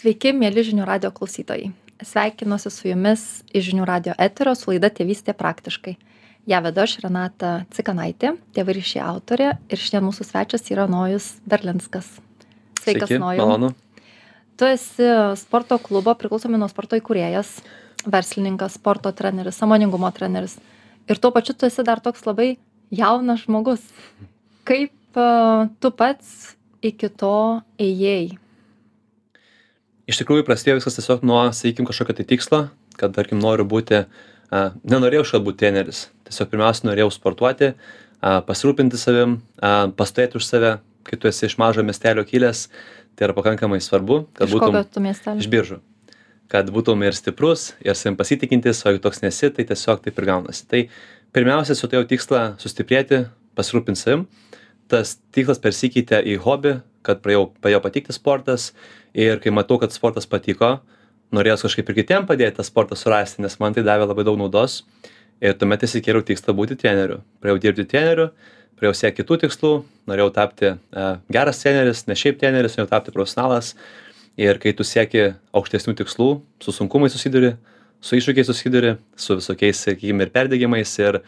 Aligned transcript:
Sveiki, 0.00 0.30
mėly 0.32 0.62
žinių 0.64 0.86
radio 0.88 1.10
klausytojai. 1.12 1.74
Sveikinuosi 2.00 2.70
su 2.72 2.86
jumis 2.88 3.42
iš 3.52 3.66
žinių 3.66 3.84
radio 3.84 4.14
eterio 4.16 4.54
su 4.56 4.70
laida 4.70 4.88
Tėvystė 4.88 5.34
praktiškai. 5.36 5.92
Ja 6.48 6.62
vedu 6.64 6.80
aš 6.80 6.94
Renata 7.02 7.50
Cikanaitė, 7.76 8.30
tėvai 8.56 8.78
ryšė 8.78 9.02
autorė 9.04 9.50
ir 9.68 9.82
šiandien 9.82 10.06
mūsų 10.06 10.24
svečias 10.30 10.64
yra 10.72 10.88
Nojus 10.88 11.28
Berlinskas. 11.44 12.08
Sveikas, 12.80 13.12
Sveiki, 13.12 13.20
Nojus. 13.20 13.44
malonu. 13.44 13.72
Tu 14.56 14.72
esi 14.72 15.12
sporto 15.42 15.76
klubo 15.84 16.16
priklausomi 16.16 16.56
nuo 16.56 16.72
sporto 16.72 16.96
įkūrėjas, 16.96 17.58
verslininkas, 18.08 18.80
sporto 18.80 19.12
treneris, 19.12 19.60
samoningumo 19.60 20.08
treneris. 20.16 20.56
Ir 21.12 21.20
tuo 21.20 21.28
pačiu 21.36 21.52
tu 21.52 21.68
esi 21.68 21.84
dar 21.84 22.00
toks 22.00 22.24
labai 22.24 22.54
jaunas 22.88 23.44
žmogus. 23.44 23.84
Kaip 24.64 24.96
uh, 25.20 25.68
tu 25.76 25.92
pats 25.92 26.54
iki 26.80 27.12
to 27.12 27.60
ėjai? 27.76 28.30
Iš 30.10 30.18
tikrųjų, 30.18 30.42
prasidėjo 30.48 30.80
viskas 30.80 30.96
tiesiog 30.98 31.22
nuo, 31.28 31.38
sakykim, 31.54 31.86
kažkokio 31.86 32.16
tai 32.18 32.24
tikslo, 32.26 32.60
kad, 32.98 33.12
tarkim, 33.14 33.38
noriu 33.42 33.66
būti, 33.68 34.00
a, 34.50 34.62
nenorėjau 34.82 35.26
šiandien 35.28 35.46
būti 35.46 35.60
treneris. 35.62 36.00
Tiesiog 36.26 36.50
pirmiausia, 36.50 36.88
norėjau 36.88 37.12
sportuoti, 37.14 37.68
a, 38.18 38.40
pasirūpinti 38.46 38.98
savim, 38.98 39.38
a, 39.62 39.86
pastovėti 39.94 40.40
už 40.40 40.48
save, 40.48 40.72
kai 41.06 41.20
tu 41.20 41.30
esi 41.30 41.46
iš 41.46 41.54
mažo 41.62 41.84
miestelio 41.86 42.26
kilęs, 42.26 42.64
tai 43.14 43.28
yra 43.28 43.36
pakankamai 43.38 43.78
svarbu, 43.84 44.24
kad 44.34 44.50
būtum 44.50 44.80
iš 45.38 45.48
biržų. 45.52 45.80
Kad 46.50 46.74
būtum 46.74 47.06
ir 47.06 47.14
stiprus, 47.14 47.70
ir 47.78 47.94
savim 47.94 48.18
pasitikintis, 48.18 48.82
o 48.82 48.90
jeigu 48.90 49.04
toks 49.04 49.22
nesi, 49.22 49.52
tai 49.54 49.68
tiesiog 49.68 50.02
taip 50.02 50.18
ir 50.18 50.26
gaunasi. 50.32 50.66
Tai 50.66 50.84
pirmiausia, 51.36 51.78
su 51.78 51.86
turėjau 51.86 52.08
tikslą 52.10 52.44
sustiprėti, 52.58 53.28
pasirūpinti 53.58 54.02
savim. 54.02 54.26
Tas 54.90 55.20
tikslas 55.30 55.62
persikeitė 55.62 56.18
į 56.26 56.40
hobį, 56.42 56.80
kad 57.06 57.22
pradėjau, 57.22 57.52
pradėjo 57.62 57.82
patikti 57.84 58.16
sportas 58.16 58.72
ir 59.14 59.40
kai 59.42 59.52
matau, 59.54 59.78
kad 59.80 59.94
sportas 59.94 60.28
patiko, 60.30 60.78
norėjau 61.34 61.66
kažkaip 61.66 61.90
ir 61.90 61.98
kitiem 62.00 62.26
padėti 62.28 62.58
tą 62.58 62.66
sportą 62.66 62.98
surasti, 62.98 63.42
nes 63.44 63.56
man 63.62 63.74
tai 63.74 63.84
davė 63.86 64.08
labai 64.10 64.26
daug 64.26 64.38
naudos. 64.40 64.82
Ir 65.40 65.54
tuomet 65.56 65.86
įsikėliau 65.86 66.24
tikslą 66.26 66.52
būti 66.56 66.76
treneriu. 66.76 67.22
Pradėjau 67.40 67.62
dirbti 67.64 67.86
treneriu, 67.88 68.26
pradėjau 68.76 68.98
siekti 68.98 69.22
kitų 69.22 69.38
tikslų, 69.46 69.72
norėjau 70.10 70.32
tapti 70.36 70.72
uh, 70.74 71.14
geras 71.32 71.62
treneris, 71.62 72.04
ne 72.10 72.16
šiaip 72.18 72.40
treneris, 72.42 72.76
norėjau 72.76 72.90
tapti 72.90 73.14
profesionalas. 73.14 73.74
Ir 74.40 74.60
kai 74.60 74.74
tu 74.76 74.84
sieki 74.86 75.30
aukštesnių 75.56 75.94
tikslų, 75.98 76.28
su 76.60 76.74
sunkumais 76.76 77.14
susiduri, 77.16 77.54
su 78.04 78.18
iššūkiais 78.18 78.48
susiduri, 78.48 78.94
su 79.16 79.36
visokiais, 79.38 79.80
sakykime, 79.86 80.26
ir 80.26 80.34
perdėgymais, 80.34 80.92
ir 81.00 81.20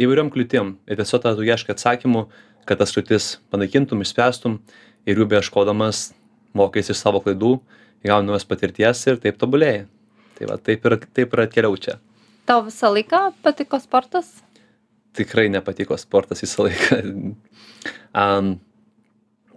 įvairiom 0.00 0.30
kliūtim. 0.34 0.74
Ir 0.88 1.00
tiesiog 1.00 1.24
tada 1.24 1.38
tu 1.38 1.46
ieškai 1.46 1.74
atsakymų, 1.76 2.26
kad 2.68 2.80
tas 2.80 2.92
kliūtis 2.94 3.38
panaikintum, 3.52 4.04
išspręstum 4.04 4.60
ir 5.08 5.20
jų 5.20 5.28
beieškodamas 5.32 6.10
mokais 6.56 6.90
iš 6.90 7.00
savo 7.00 7.20
klaidų, 7.24 7.58
gauni 8.06 8.30
naujos 8.30 8.46
patirties 8.48 9.02
ir 9.10 9.20
taip 9.22 9.38
tobulėjai. 9.40 9.84
Tai 10.34 10.50
va, 10.50 10.58
taip 10.58 10.86
ir, 10.88 10.98
taip 11.14 11.34
ir 11.34 11.44
atkeliau 11.44 11.76
čia. 11.78 11.98
Tau 12.48 12.64
visą 12.66 12.90
laiką 12.92 13.28
patiko 13.44 13.78
sportas? 13.80 14.28
Tikrai 15.14 15.46
nepatiko 15.52 15.96
sportas 16.00 16.44
visą 16.44 16.68
laiką. 16.68 17.02
Um, 18.14 18.52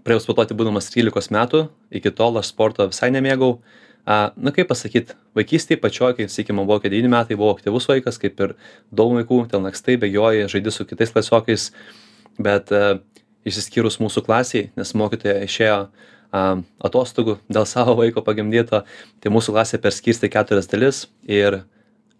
pradėjau 0.02 0.23
sportuoti 0.23 0.56
būdamas 0.58 0.88
13 0.89 1.30
metų, 1.31 1.59
iki 1.94 2.09
tol 2.17 2.39
aš 2.39 2.50
sporto 2.50 2.88
visai 2.89 3.11
nemėgau. 3.14 3.59
A, 4.02 4.32
na 4.34 4.50
kaip 4.56 4.66
pasakyti, 4.72 5.14
vaikystėje 5.38 5.78
pačioj, 5.84 6.16
kai, 6.17 6.26
sakykime, 6.32 6.64
buvo 6.66 6.82
9 6.82 7.11
metai, 7.14 7.38
buvau 7.38 7.54
aktyvus 7.54 7.86
vaikas, 7.88 8.17
kaip 8.17 8.42
ir 8.42 8.56
daug 8.89 9.14
vaikų, 9.14 9.44
ten 9.52 9.67
lakstai, 9.67 10.00
bėgioji, 10.02 10.48
žaidži 10.50 10.73
su 10.73 10.88
kitais 10.89 11.14
klasiokais, 11.14 11.67
bet 12.42 12.73
a, 12.73 12.98
išsiskyrus 13.48 14.00
mūsų 14.02 14.26
klasiai, 14.26 14.72
nes 14.80 14.95
mokytoja 14.98 15.38
išėjo 15.45 15.78
a, 15.86 16.08
atostogų 16.84 17.38
dėl 17.50 17.66
savo 17.70 17.98
vaiko 18.02 18.24
pagimdyto, 18.26 18.84
tai 19.22 19.34
mūsų 19.34 19.56
klasė 19.56 19.82
perskirstė 19.84 20.30
keturias 20.34 20.70
dalis 20.72 21.06
ir 21.28 21.62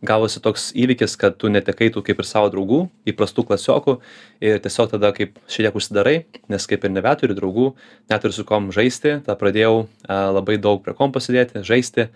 gavosi 0.06 0.42
toks 0.44 0.70
įvykis, 0.78 1.16
kad 1.18 1.38
tu 1.42 1.50
netekai 1.50 1.90
tų 1.94 2.04
kaip 2.06 2.20
ir 2.22 2.28
savo 2.28 2.50
draugų, 2.54 2.84
įprastų 3.10 3.48
klasiokų 3.50 3.98
ir 4.46 4.60
tiesiog 4.62 4.92
tada 4.94 5.12
kaip 5.16 5.40
šiek 5.50 5.68
tiek 5.68 5.80
užsidarai, 5.80 6.18
nes 6.52 6.68
kaip 6.70 6.86
ir 6.86 6.94
nebeturi 6.94 7.38
draugų, 7.38 7.72
neturi 8.12 8.36
su 8.36 8.46
kom 8.48 8.70
žaisti, 8.76 9.18
tada 9.26 9.38
pradėjau 9.40 9.88
labai 10.08 10.60
daug 10.62 10.84
prie 10.86 10.94
kompo 10.98 11.22
sėdėti, 11.24 11.66
žaisti, 11.66 12.10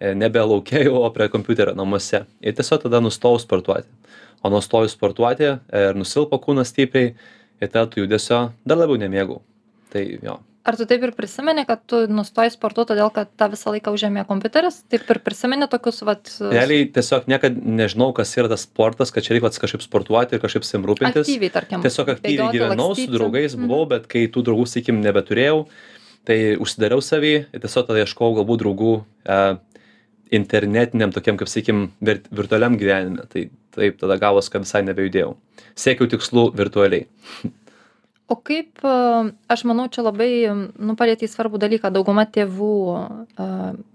e, 0.00 0.14
nebe 0.16 0.40
laukiai, 0.40 0.88
o 0.88 1.04
prie 1.12 1.28
kompiuterio 1.32 1.76
namuose. 1.76 2.24
Ir 2.40 2.56
tiesiog 2.56 2.86
tada 2.86 3.02
nustojau 3.04 3.42
sportuoti. 3.44 3.88
O 4.42 4.52
nustojus 4.54 4.94
sportuoti 4.94 5.50
ir 5.50 5.98
nusilpo 5.98 6.38
kūnas 6.40 6.72
stipriai 6.72 7.12
ir 7.60 7.68
tada 7.68 7.88
tų 7.90 8.06
judesio 8.06 8.46
dar 8.64 8.80
labiau 8.80 9.00
nemėgau. 9.00 9.42
Tai 9.92 10.04
jo. 10.22 10.38
Ar 10.68 10.76
tu 10.76 10.84
taip 10.84 11.04
ir 11.06 11.14
prisimeni, 11.16 11.62
kad 11.64 11.80
tu 11.88 12.02
nustoji 12.12 12.52
sportuoti, 12.52 12.90
todėl 12.90 13.08
kad 13.14 13.30
tą 13.40 13.46
visą 13.54 13.72
laiką 13.72 13.92
užėmė 13.94 14.26
kompiuteris? 14.28 14.82
Taip 14.92 15.06
ir 15.14 15.20
prisimeni 15.24 15.68
tokius, 15.72 16.02
vat... 16.04 16.28
Realiai 16.52 16.90
tiesiog 16.92 17.28
niekad 17.30 17.56
nežinau, 17.56 18.10
kas 18.16 18.34
yra 18.36 18.50
tas 18.52 18.66
sportas, 18.66 19.12
kad 19.14 19.24
čia 19.24 19.32
reikia 19.36 19.48
kažkaip 19.64 19.84
sportuoti 19.86 20.36
ir 20.36 20.42
kažkaip 20.42 20.66
sim 20.68 20.84
rūpintis. 20.88 21.24
Aktyviai, 21.24 21.52
tarkim. 21.54 21.84
Tiesiog 21.86 22.12
aktyviai 22.12 22.50
bėgioti, 22.50 22.58
gyvenau, 22.58 22.90
lakstyti. 22.92 23.08
su 23.08 23.16
draugais 23.16 23.56
Mhm. 23.56 23.70
buvau, 23.70 23.88
bet 23.94 24.10
kai 24.12 24.26
tų 24.28 24.44
draugų, 24.50 24.68
sakykim, 24.68 25.00
nebeturėjau, 25.06 25.62
tai 26.28 26.38
užsidariau 26.60 27.00
savį 27.00 27.34
ir 27.48 27.64
tiesiog 27.64 27.88
tada 27.88 28.04
ieškojau 28.04 28.36
galbūt 28.42 28.60
draugų 28.66 28.92
e, 29.24 29.40
internetiniam 30.36 31.16
tokiam, 31.16 31.38
kaip 31.40 31.48
sakykim, 31.48 31.86
vir, 32.04 32.20
virtualiam 32.28 32.76
gyvenime. 32.76 33.24
Tai 33.32 33.48
taip, 33.72 33.96
tada 34.00 34.18
gavos, 34.20 34.50
kad 34.52 34.66
visai 34.66 34.82
nebejudėjau. 34.84 35.32
Siekiau 35.78 36.10
tikslų 36.10 36.50
virtualiai. 36.58 37.06
O 38.28 38.36
kaip, 38.36 38.82
a, 38.84 39.24
aš 39.48 39.62
manau, 39.64 39.86
čia 39.88 40.02
labai, 40.04 40.28
nu, 40.76 40.94
palėtė 41.00 41.24
svarbų 41.32 41.56
dalyką, 41.62 41.88
dauguma 41.94 42.26
tėvų 42.28 42.72
a, 42.92 43.46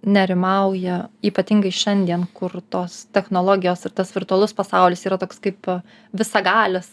nerimauja, 0.09 0.95
ypatingai 1.29 1.69
šiandien, 1.69 2.23
kur 2.33 2.55
tos 2.73 3.03
technologijos 3.13 3.85
ir 3.85 3.93
tas 3.93 4.09
virtualus 4.15 4.55
pasaulis 4.57 5.05
yra 5.05 5.19
toks 5.21 5.37
kaip 5.43 5.69
a, 5.69 5.77
visagalis 6.17 6.89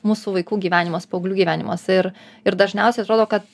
mūsų 0.00 0.38
vaikų 0.38 0.60
gyvenimas, 0.64 1.04
paauglių 1.12 1.36
gyvenimas. 1.42 1.84
Ir, 1.92 2.08
ir 2.48 2.56
dažniausiai 2.56 3.04
atrodo, 3.04 3.28
kad, 3.28 3.44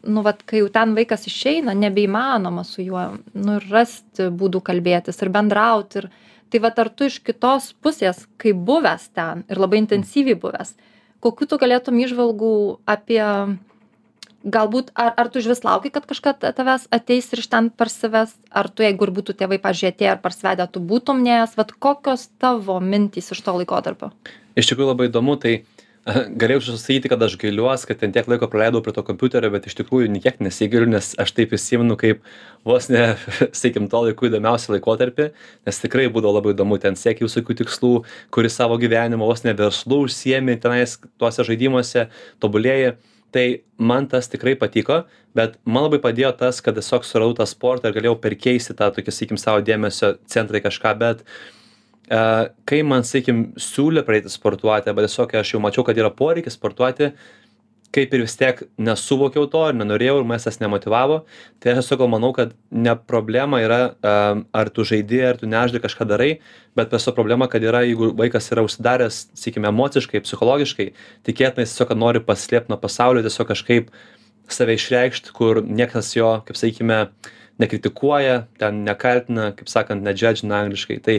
nu, 0.00 0.24
vat, 0.24 0.40
kai 0.48 0.62
jau 0.62 0.72
ten 0.72 0.96
vaikas 0.96 1.28
išeina, 1.28 1.76
nebeįmanoma 1.76 2.64
su 2.64 2.80
juo, 2.86 3.10
nu, 3.36 3.60
ir 3.60 3.68
rasti 3.68 4.32
būdų 4.32 4.64
kalbėtis 4.64 5.20
ir 5.20 5.36
bendrauti. 5.36 6.00
Ir, 6.00 6.08
tai 6.48 6.64
va, 6.64 6.72
ar 6.80 6.88
tu 6.88 7.12
iš 7.12 7.20
kitos 7.28 7.74
pusės, 7.84 8.24
kai 8.40 8.56
buvęs 8.56 9.10
ten 9.12 9.44
ir 9.52 9.60
labai 9.60 9.84
intensyviai 9.84 10.40
buvęs, 10.40 10.72
kokiu 11.24 11.48
tu 11.48 11.58
galėtum 11.60 11.98
išvalgų 12.02 12.52
apie, 12.88 13.22
galbūt, 14.44 14.92
ar, 14.96 15.12
ar 15.20 15.30
tu 15.32 15.40
iš 15.40 15.50
vis 15.52 15.64
lauki, 15.66 15.92
kad 15.92 16.06
kažkas 16.08 16.40
tavęs 16.56 16.86
ateis 16.94 17.28
ir 17.32 17.42
iš 17.42 17.50
ten 17.52 17.70
parsives, 17.70 18.34
ar 18.50 18.70
tu, 18.72 18.84
jeigu 18.86 19.06
ir 19.06 19.14
būtų 19.20 19.36
tėvai 19.40 19.60
pažiūrėti 19.62 20.08
ar 20.08 20.20
parsivedę, 20.22 20.66
tu 20.72 20.82
būtum 20.82 21.22
neės, 21.24 21.56
vad 21.60 21.74
kokios 21.76 22.28
tavo 22.40 22.80
mintys 22.80 23.32
iš 23.34 23.44
to 23.44 23.56
laikotarpio? 23.60 24.12
Iš 24.58 24.72
tikrųjų 24.72 24.92
labai 24.94 25.10
įdomu, 25.10 25.36
tai 25.40 25.60
a, 25.60 25.79
galėjau 26.40 26.76
sakyti, 26.78 27.10
kad 27.12 27.20
aš 27.22 27.36
gailiuosi, 27.40 27.86
kad 27.88 28.00
ten 28.00 28.14
tiek 28.14 28.28
laiko 28.30 28.48
praleidau 28.50 28.80
prie 28.84 28.94
to 28.96 29.04
kompiuterio, 29.04 29.50
bet 29.52 29.68
iš 29.68 29.76
tikrųjų 29.80 30.08
niekiek 30.14 30.40
nesigailiu, 30.40 30.88
nes 30.94 31.12
aš 31.20 31.34
taip 31.36 31.52
įsimenu 31.56 31.96
kaip 32.00 32.24
vos 32.66 32.88
ne, 32.92 33.04
sakykim, 33.60 33.90
to 33.92 34.02
laikų 34.06 34.30
įdomiausią 34.30 34.76
laikotarpį, 34.76 35.30
nes 35.68 35.82
tikrai 35.82 36.08
būdavo 36.12 36.38
labai 36.38 36.54
įdomu, 36.56 36.80
ten 36.80 36.96
siekiai 36.96 37.28
visokių 37.28 37.60
tikslų, 37.62 37.92
kuris 38.32 38.56
savo 38.56 38.80
gyvenimo 38.80 39.28
vos 39.28 39.44
ne 39.44 39.54
verslų 39.56 40.04
užsiemi 40.08 40.56
tenais 40.62 40.98
tuose 41.20 41.46
žaidimuose, 41.46 42.08
tobulėjai. 42.42 42.96
Tai 43.30 43.44
man 43.78 44.08
tas 44.10 44.26
tikrai 44.26 44.56
patiko, 44.58 45.04
bet 45.38 45.52
man 45.62 45.84
labai 45.84 46.00
padėjo 46.02 46.32
tas, 46.40 46.58
kad 46.64 46.74
tiesiog 46.74 47.04
suradau 47.06 47.36
tą 47.38 47.44
sportą 47.46 47.92
ir 47.92 47.94
galėjau 47.94 48.16
perkeisti 48.24 48.74
tą 48.74 48.88
tokį, 48.96 49.14
sakykim, 49.14 49.38
savo 49.38 49.62
dėmesio 49.62 50.16
centrą 50.26 50.58
į 50.58 50.64
kažką, 50.64 50.96
bet 50.98 51.22
kai 52.10 52.80
man, 52.86 53.04
sakykim, 53.06 53.50
siūlė 53.60 54.02
pradėti 54.06 54.32
sportuoti, 54.32 54.90
arba 54.90 55.04
tiesiog 55.06 55.36
aš 55.38 55.54
jau 55.54 55.60
mačiau, 55.62 55.84
kad 55.86 55.98
yra 56.00 56.10
poreikis 56.10 56.56
sportuoti, 56.58 57.12
kaip 57.94 58.12
ir 58.14 58.22
vis 58.22 58.36
tiek 58.38 58.60
nesuvokiau 58.78 59.48
to 59.50 59.62
ir 59.70 59.76
nenorėjau 59.78 60.20
ir 60.20 60.26
manęs 60.26 60.46
tas 60.46 60.60
nemotivavo, 60.62 61.20
tai 61.62 61.72
aš 61.74 61.80
tiesiog 61.88 62.04
manau, 62.10 62.30
kad 62.34 62.52
ne 62.70 62.94
problema 62.94 63.58
yra, 63.62 63.80
um, 64.06 64.44
ar 64.54 64.70
tu 64.74 64.86
žaidi, 64.86 65.18
ar 65.26 65.40
tu 65.40 65.50
nežaidi 65.50 65.82
kažką 65.82 66.06
darai, 66.10 66.30
bet 66.78 66.92
tiesiog 66.92 67.16
problema, 67.18 67.50
kad 67.50 67.66
yra, 67.66 67.82
jeigu 67.86 68.12
vaikas 68.18 68.50
yra 68.54 68.62
užsidaręs, 68.66 69.24
sakykime, 69.38 69.70
emociškai, 69.70 70.22
psichologiškai, 70.26 70.88
tikėtina 71.26 71.66
jis 71.66 71.74
tiesiog 71.74 71.96
nori 71.98 72.22
paslėpti 72.22 72.70
nuo 72.70 72.78
pasaulio, 72.82 73.26
tiesiog 73.26 73.50
kažkaip 73.50 73.90
save 74.50 74.78
išreikšti, 74.78 75.34
kur 75.34 75.62
niekas 75.66 76.14
jo, 76.14 76.36
kaip 76.46 76.58
sakykime, 76.58 77.04
nekritikuoja, 77.60 78.44
ten 78.58 78.84
nekaltina, 78.86 79.50
kaip 79.56 79.68
sakant, 79.70 80.02
nedžedžina 80.06 80.62
angliškai. 80.64 80.98
Tai 81.04 81.18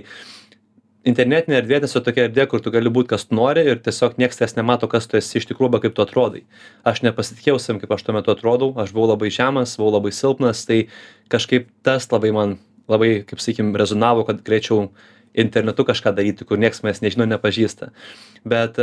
internetinė 1.07 1.57
erdvė 1.61 1.81
tiesiog 1.83 2.03
tokia 2.05 2.25
erdvė, 2.27 2.45
kur 2.51 2.61
tu 2.63 2.73
gali 2.73 2.91
būti, 2.93 3.11
kas 3.13 3.25
tu 3.27 3.37
nori 3.37 3.63
ir 3.73 3.79
tiesiog 3.83 4.17
niekas 4.21 4.41
tas 4.41 4.55
nemato, 4.57 4.89
kas 4.91 5.07
tu 5.09 5.17
esi 5.19 5.39
iš 5.39 5.47
tikrųjų, 5.49 5.71
arba 5.71 5.81
kaip 5.83 5.95
tu 5.97 6.03
atrodai. 6.03 6.43
Aš 6.87 7.01
nepasitikėjau 7.07 7.57
savim, 7.61 7.79
kaip 7.81 7.93
aš 7.95 8.05
tuo 8.05 8.17
metu 8.17 8.33
atrodau, 8.33 8.73
aš 8.81 8.93
buvau 8.95 9.13
labai 9.13 9.31
žemas, 9.33 9.77
buvau 9.79 9.95
labai 9.97 10.13
silpnas, 10.15 10.65
tai 10.69 10.83
kažkaip 11.33 11.71
tas 11.85 12.07
labai 12.13 12.33
man, 12.35 12.59
labai, 12.91 13.13
kaip 13.27 13.41
sakykim, 13.41 13.73
rezonavo, 13.79 14.27
kad 14.27 14.43
galėčiau 14.45 14.91
internetu 15.41 15.85
kažką 15.87 16.13
daryti, 16.15 16.45
kur 16.45 16.59
niekas 16.61 16.83
manęs 16.83 17.01
nežino, 17.03 17.25
nepažįsta. 17.29 17.91
Bet 18.45 18.77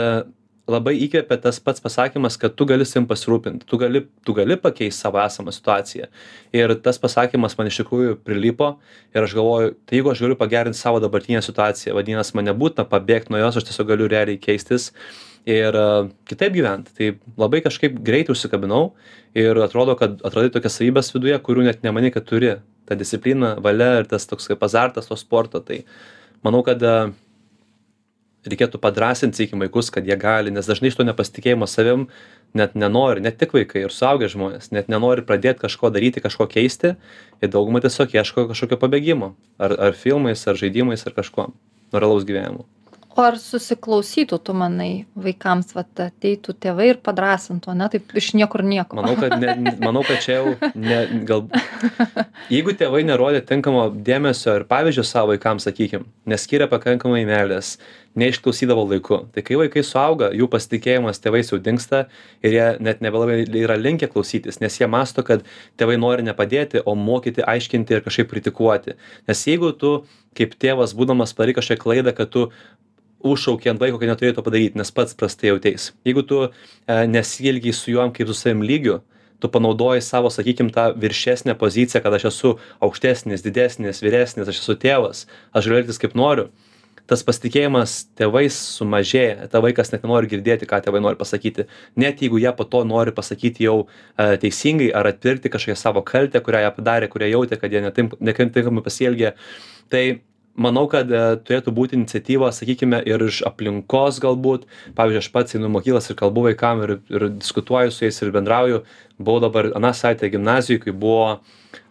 labai 0.69 0.95
įkvepia 1.05 1.39
tas 1.43 1.59
pats 1.65 1.83
pasakymas 1.85 2.37
kad 2.41 2.55
tu 2.57 2.67
gali 2.69 2.87
savim 2.89 3.07
pasirūpint. 3.09 3.65
Tu 3.69 3.79
gali 3.81 4.05
tu 4.27 4.35
gali 4.37 4.57
pakeist 4.61 5.05
savo 5.05 5.21
esamą 5.23 5.55
situaciją. 5.55 6.09
Ir 6.57 6.75
tas 6.85 7.01
pasakymas 7.01 7.57
man 7.59 7.71
iš 7.71 7.81
tikrųjų 7.83 8.19
prilipo 8.25 8.75
ir 9.15 9.25
aš 9.25 9.37
galvoju 9.39 9.75
tai 9.89 10.01
jeigu 10.01 10.13
aš 10.13 10.25
galiu 10.25 10.39
pagerint 10.41 10.77
savo 10.77 11.01
dabartinę 11.05 11.43
situaciją 11.45 11.97
vadinas 11.97 12.35
man 12.37 12.51
nebūtina 12.51 12.87
pabėgt 12.89 13.33
nuo 13.33 13.41
jos 13.41 13.61
aš 13.61 13.71
tiesiog 13.71 13.91
galiu 13.95 14.11
realiai 14.13 14.41
keistis 14.41 14.93
ir 15.49 15.75
e, 15.75 15.87
kitaip 16.29 16.57
gyvent. 16.57 16.91
Tai 16.97 17.13
labai 17.41 17.63
kažkaip 17.65 18.01
greit 18.05 18.31
užsikabinau 18.33 18.93
ir 19.39 19.59
atrodo 19.65 19.97
kad 19.99 20.21
atradai 20.21 20.53
tokias 20.55 20.77
savybes 20.79 21.13
viduje 21.15 21.39
kurių 21.45 21.69
net 21.69 21.87
nemanei 21.87 22.13
kad 22.15 22.29
turi. 22.29 22.59
Ta 22.89 22.97
disciplina 22.97 23.57
valia 23.61 23.99
ir 24.01 24.09
tas 24.09 24.25
toks 24.29 24.49
kaip 24.49 24.63
azartas 24.65 25.09
to 25.09 25.17
sporto. 25.17 25.61
Tai 25.61 25.83
manau 26.45 26.63
kad 26.67 26.83
e, 26.83 26.97
reikėtų 28.53 28.81
padrąsint 28.83 29.37
sakykim 29.37 29.65
vaikus 29.65 29.93
kad 29.95 30.07
jie 30.09 30.17
gali 30.21 30.53
nes 30.55 30.69
dažnai 30.69 30.93
iš 30.93 30.99
to 30.99 31.07
nepasitikėjimo 31.09 31.69
savim 31.69 32.07
net 32.59 32.75
nenori 32.75 33.25
ne 33.25 33.33
tik 33.33 33.53
vaikai 33.57 33.85
ir 33.87 33.95
suaugę 33.95 34.31
žmonės 34.33 34.73
net 34.73 34.89
nenori 34.93 35.25
pradėt 35.29 35.61
kažko 35.63 35.93
daryti 35.95 36.25
kažko 36.25 36.49
keisti 36.51 36.95
ir 37.43 37.53
dauguma 37.53 37.83
tiesiog 37.85 38.17
ieško 38.17 38.49
kažkokio 38.53 38.81
pabėgimo. 38.81 39.35
Ar 39.59 39.77
ar 39.89 39.99
filmais 39.99 40.47
ar 40.49 40.57
žaidimais 40.57 41.07
ar 41.07 41.17
kažkuom 41.17 41.55
nuo 41.93 42.01
realaus 42.01 42.27
gyvenimo 42.29 42.67
o 43.19 43.25
ar 43.27 43.37
susiklausytų 43.43 44.39
tu 44.47 44.55
manai 44.57 44.91
vaikams 45.19 45.73
vat 45.75 46.03
ateitų 46.05 46.55
tėvai 46.63 46.93
ir 46.93 47.01
padrąsintų 47.03 47.73
ane 47.73 47.89
taip 47.91 48.13
iš 48.19 48.31
niekur 48.39 48.63
nieko. 48.67 48.99
Manau 48.99 49.17
kad 49.19 49.35
ne 49.43 49.75
manau 49.83 50.05
kad 50.07 50.23
čia 50.23 50.39
jau 50.39 50.53
ne 50.79 51.01
gal 51.27 51.49
jeigu 52.53 52.75
tėvai 52.79 53.03
nerodė 53.09 53.43
tinkamo 53.49 53.89
dėmesio 54.07 54.59
ir 54.61 54.67
pavyzdžio 54.71 55.07
savo 55.07 55.35
vaikams 55.35 55.67
sakykim 55.67 56.07
neskyrė 56.31 56.71
pakankamai 56.71 57.25
meilės 57.29 57.77
neišklausydavo 58.19 58.87
laiku 58.93 59.21
tai 59.35 59.43
kai 59.47 59.59
vaikai 59.61 59.83
suauga 59.87 60.31
jų 60.35 60.49
pasitikėjimas 60.53 61.23
tėvais 61.23 61.51
jau 61.53 61.59
dingsta 61.63 62.07
ir 62.43 62.55
jie 62.55 62.69
net 62.83 63.03
nebelabai 63.05 63.43
yra 63.65 63.79
linkę 63.79 64.09
klausytis 64.13 64.63
nes 64.63 64.79
jie 64.79 64.89
mąsto 64.91 65.27
kad 65.27 65.43
tėvai 65.79 65.99
nori 66.01 66.27
ne 66.27 66.35
padėti 66.39 66.83
o 66.87 66.95
mokyti 66.99 67.43
aiškinti 67.43 67.99
ir 67.99 68.07
kažkaip 68.07 68.31
kritikuoti. 68.31 68.95
Nes 69.29 69.47
jeigu 69.47 69.75
tu 69.75 69.95
kaip 70.39 70.55
tėvas 70.63 70.95
būdamas 70.95 71.35
padarei 71.35 71.57
kažkokią 71.59 71.83
klaidą 71.83 72.15
kad 72.15 72.31
tu 72.35 72.49
užšauki 73.25 73.71
ant 73.73 73.81
vaiko 73.83 73.99
kad 73.99 74.13
neturėjo 74.13 74.39
to 74.39 74.45
padaryt 74.47 74.77
nes 74.79 74.91
pats 74.95 75.17
prastai 75.19 75.53
jauteis. 75.53 75.93
Jeigu 76.07 76.25
tu 76.27 76.43
e, 76.47 76.51
nesielgei 77.11 77.75
su 77.75 77.93
juo 77.95 78.07
kaip 78.15 78.31
su 78.31 78.37
savim 78.39 78.63
lygiu 78.63 79.01
tu 79.39 79.51
panaudoji 79.51 80.03
savo 80.03 80.31
sakykim 80.31 80.71
tą 80.75 80.93
viršesnę 80.99 81.55
poziciją 81.59 82.03
kad 82.03 82.15
aš 82.15 82.25
esu 82.33 82.57
aukštesnis 82.81 83.45
didesnis 83.45 84.03
vyresnis 84.03 84.49
aš 84.49 84.63
esu 84.63 84.75
tėvas 84.75 85.27
aš 85.53 85.69
galiu 85.69 85.83
elgtis 85.83 86.03
kaip 86.03 86.17
noriu. 86.19 86.49
Tas 87.09 87.23
pasitikėjimas 87.25 87.93
tėvais 88.21 88.53
sumažėja. 88.77 89.47
Tada 89.49 89.63
vaikas 89.65 89.95
net 89.95 90.03
nenori 90.05 90.29
girdėti 90.29 90.67
ką 90.69 90.83
tėvai 90.85 91.01
nori 91.01 91.17
pasakyti. 91.17 91.65
Net 91.97 92.21
jeigu 92.21 92.37
jie 92.37 92.51
po 92.53 92.67
to 92.69 92.83
nori 92.85 93.15
pasakyti 93.17 93.65
jau 93.65 93.79
e, 93.87 94.37
teisingai 94.43 94.91
ar 94.93 95.09
atpirkti 95.09 95.49
kažkokią 95.49 95.77
savo 95.81 96.03
kaltę 96.05 96.43
kurią 96.45 96.67
jie 96.67 96.73
padarė 96.77 97.09
kurią 97.09 97.31
jautė 97.33 97.57
kad 97.63 97.73
jie 97.73 97.81
ne 97.81 97.95
taip 97.97 98.19
netinkamai 98.21 98.85
pasielgė 98.85 99.33
tai 99.89 100.05
manau 100.59 100.85
kad 100.91 101.11
e, 101.11 101.23
turėtų 101.47 101.75
būti 101.75 101.97
iniciatyva 101.99 102.51
sakykime 102.55 103.01
ir 103.09 103.25
iš 103.29 103.41
aplinkos 103.49 104.21
galbūt. 104.25 104.67
Pavyzdžiui 104.99 105.23
aš 105.23 105.31
pats 105.35 105.57
einu 105.57 105.71
į 105.71 105.75
mokyklas 105.79 106.11
ir 106.11 106.19
kalbu 106.19 106.49
vaikam 106.49 106.83
ir 106.87 106.97
ir 107.09 107.29
diskutuoju 107.39 107.95
su 107.95 108.05
jais 108.07 108.23
ir 108.23 108.35
bendrauju. 108.35 108.83
Buvau 109.19 109.43
dabar 109.47 109.73
aną 109.79 109.95
savaitę 109.97 110.31
gimnazijoj 110.35 110.83
kai 110.85 110.95
buvo 110.95 111.39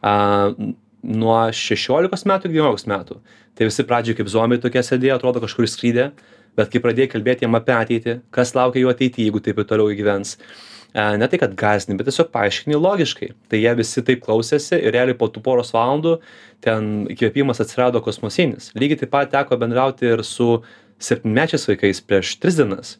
a 0.04 0.16
nuo 1.08 1.42
šešiolikos 1.56 2.26
metų 2.28 2.50
iki 2.50 2.56
devyniolikos 2.56 2.88
metų. 2.90 3.22
Tai 3.58 3.70
visi 3.70 3.86
pradžioj 3.88 4.20
kaip 4.20 4.30
zombiai 4.30 4.62
tokie 4.62 4.84
sėdėjo 4.84 5.18
atrodo 5.18 5.42
kažkur 5.44 5.66
išskridę 5.66 6.12
bet 6.58 6.74
kai 6.74 6.82
pradėjai 6.84 7.12
kalbėt 7.14 7.44
jiem 7.46 7.58
apie 7.58 7.76
ateitį 7.76 8.18
kas 8.34 8.56
laukia 8.58 8.82
jų 8.82 8.92
ateity 8.94 9.28
jeigu 9.28 9.42
taip 9.46 9.62
ir 9.62 9.68
toliau 9.70 9.94
gyvens 9.98 10.36
ne 10.98 11.28
tai 11.30 11.38
kad 11.38 11.54
gąsdini 11.58 11.98
bet 11.98 12.10
tiesiog 12.10 12.32
paaiškini 12.34 12.78
logiškai. 12.82 13.32
Tai 13.52 13.60
jie 13.62 13.74
visi 13.78 14.04
taip 14.06 14.24
klausėsi 14.26 14.80
ir 14.80 14.96
realiai 14.96 15.18
po 15.18 15.30
tų 15.30 15.44
poros 15.46 15.74
valandų 15.76 16.18
ten 16.66 17.06
įkvėpimas 17.14 17.62
atsirado 17.62 18.02
kosmosinis. 18.02 18.72
Lygiai 18.74 19.04
taip 19.04 19.14
pat 19.14 19.30
teko 19.34 19.60
bendrauti 19.62 20.10
ir 20.10 20.24
su 20.26 20.64
septynmečiais 20.98 21.68
vaikais 21.70 22.02
prieš 22.02 22.38
tris 22.42 22.58
dienas. 22.58 22.96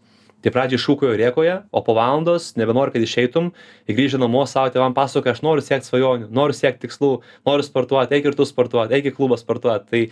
Tai 0.46 0.54
pradžioj 0.54 0.82
šūkauja 0.84 1.18
rėkauja 1.18 1.56
o 1.74 1.82
po 1.82 1.96
valandos 1.98 2.52
nebenori 2.60 2.94
kad 2.94 3.02
išeitum 3.02 3.50
grįžę 3.90 4.20
namo 4.22 4.44
savo 4.46 4.70
tėvam 4.76 4.94
pasakoja 4.94 5.34
aš 5.34 5.42
noriu 5.42 5.66
siekt 5.66 5.88
svajonių 5.90 6.30
noriu 6.30 6.54
siekt 6.54 6.84
tikslų 6.84 7.10
noriu 7.50 7.66
sportuot 7.66 8.14
eik 8.14 8.30
ir 8.30 8.38
tu 8.38 8.46
sportuot 8.46 8.94
eik 8.94 9.10
į 9.10 9.16
klubą 9.18 9.40
sportuot 9.42 9.90
tai 9.90 10.04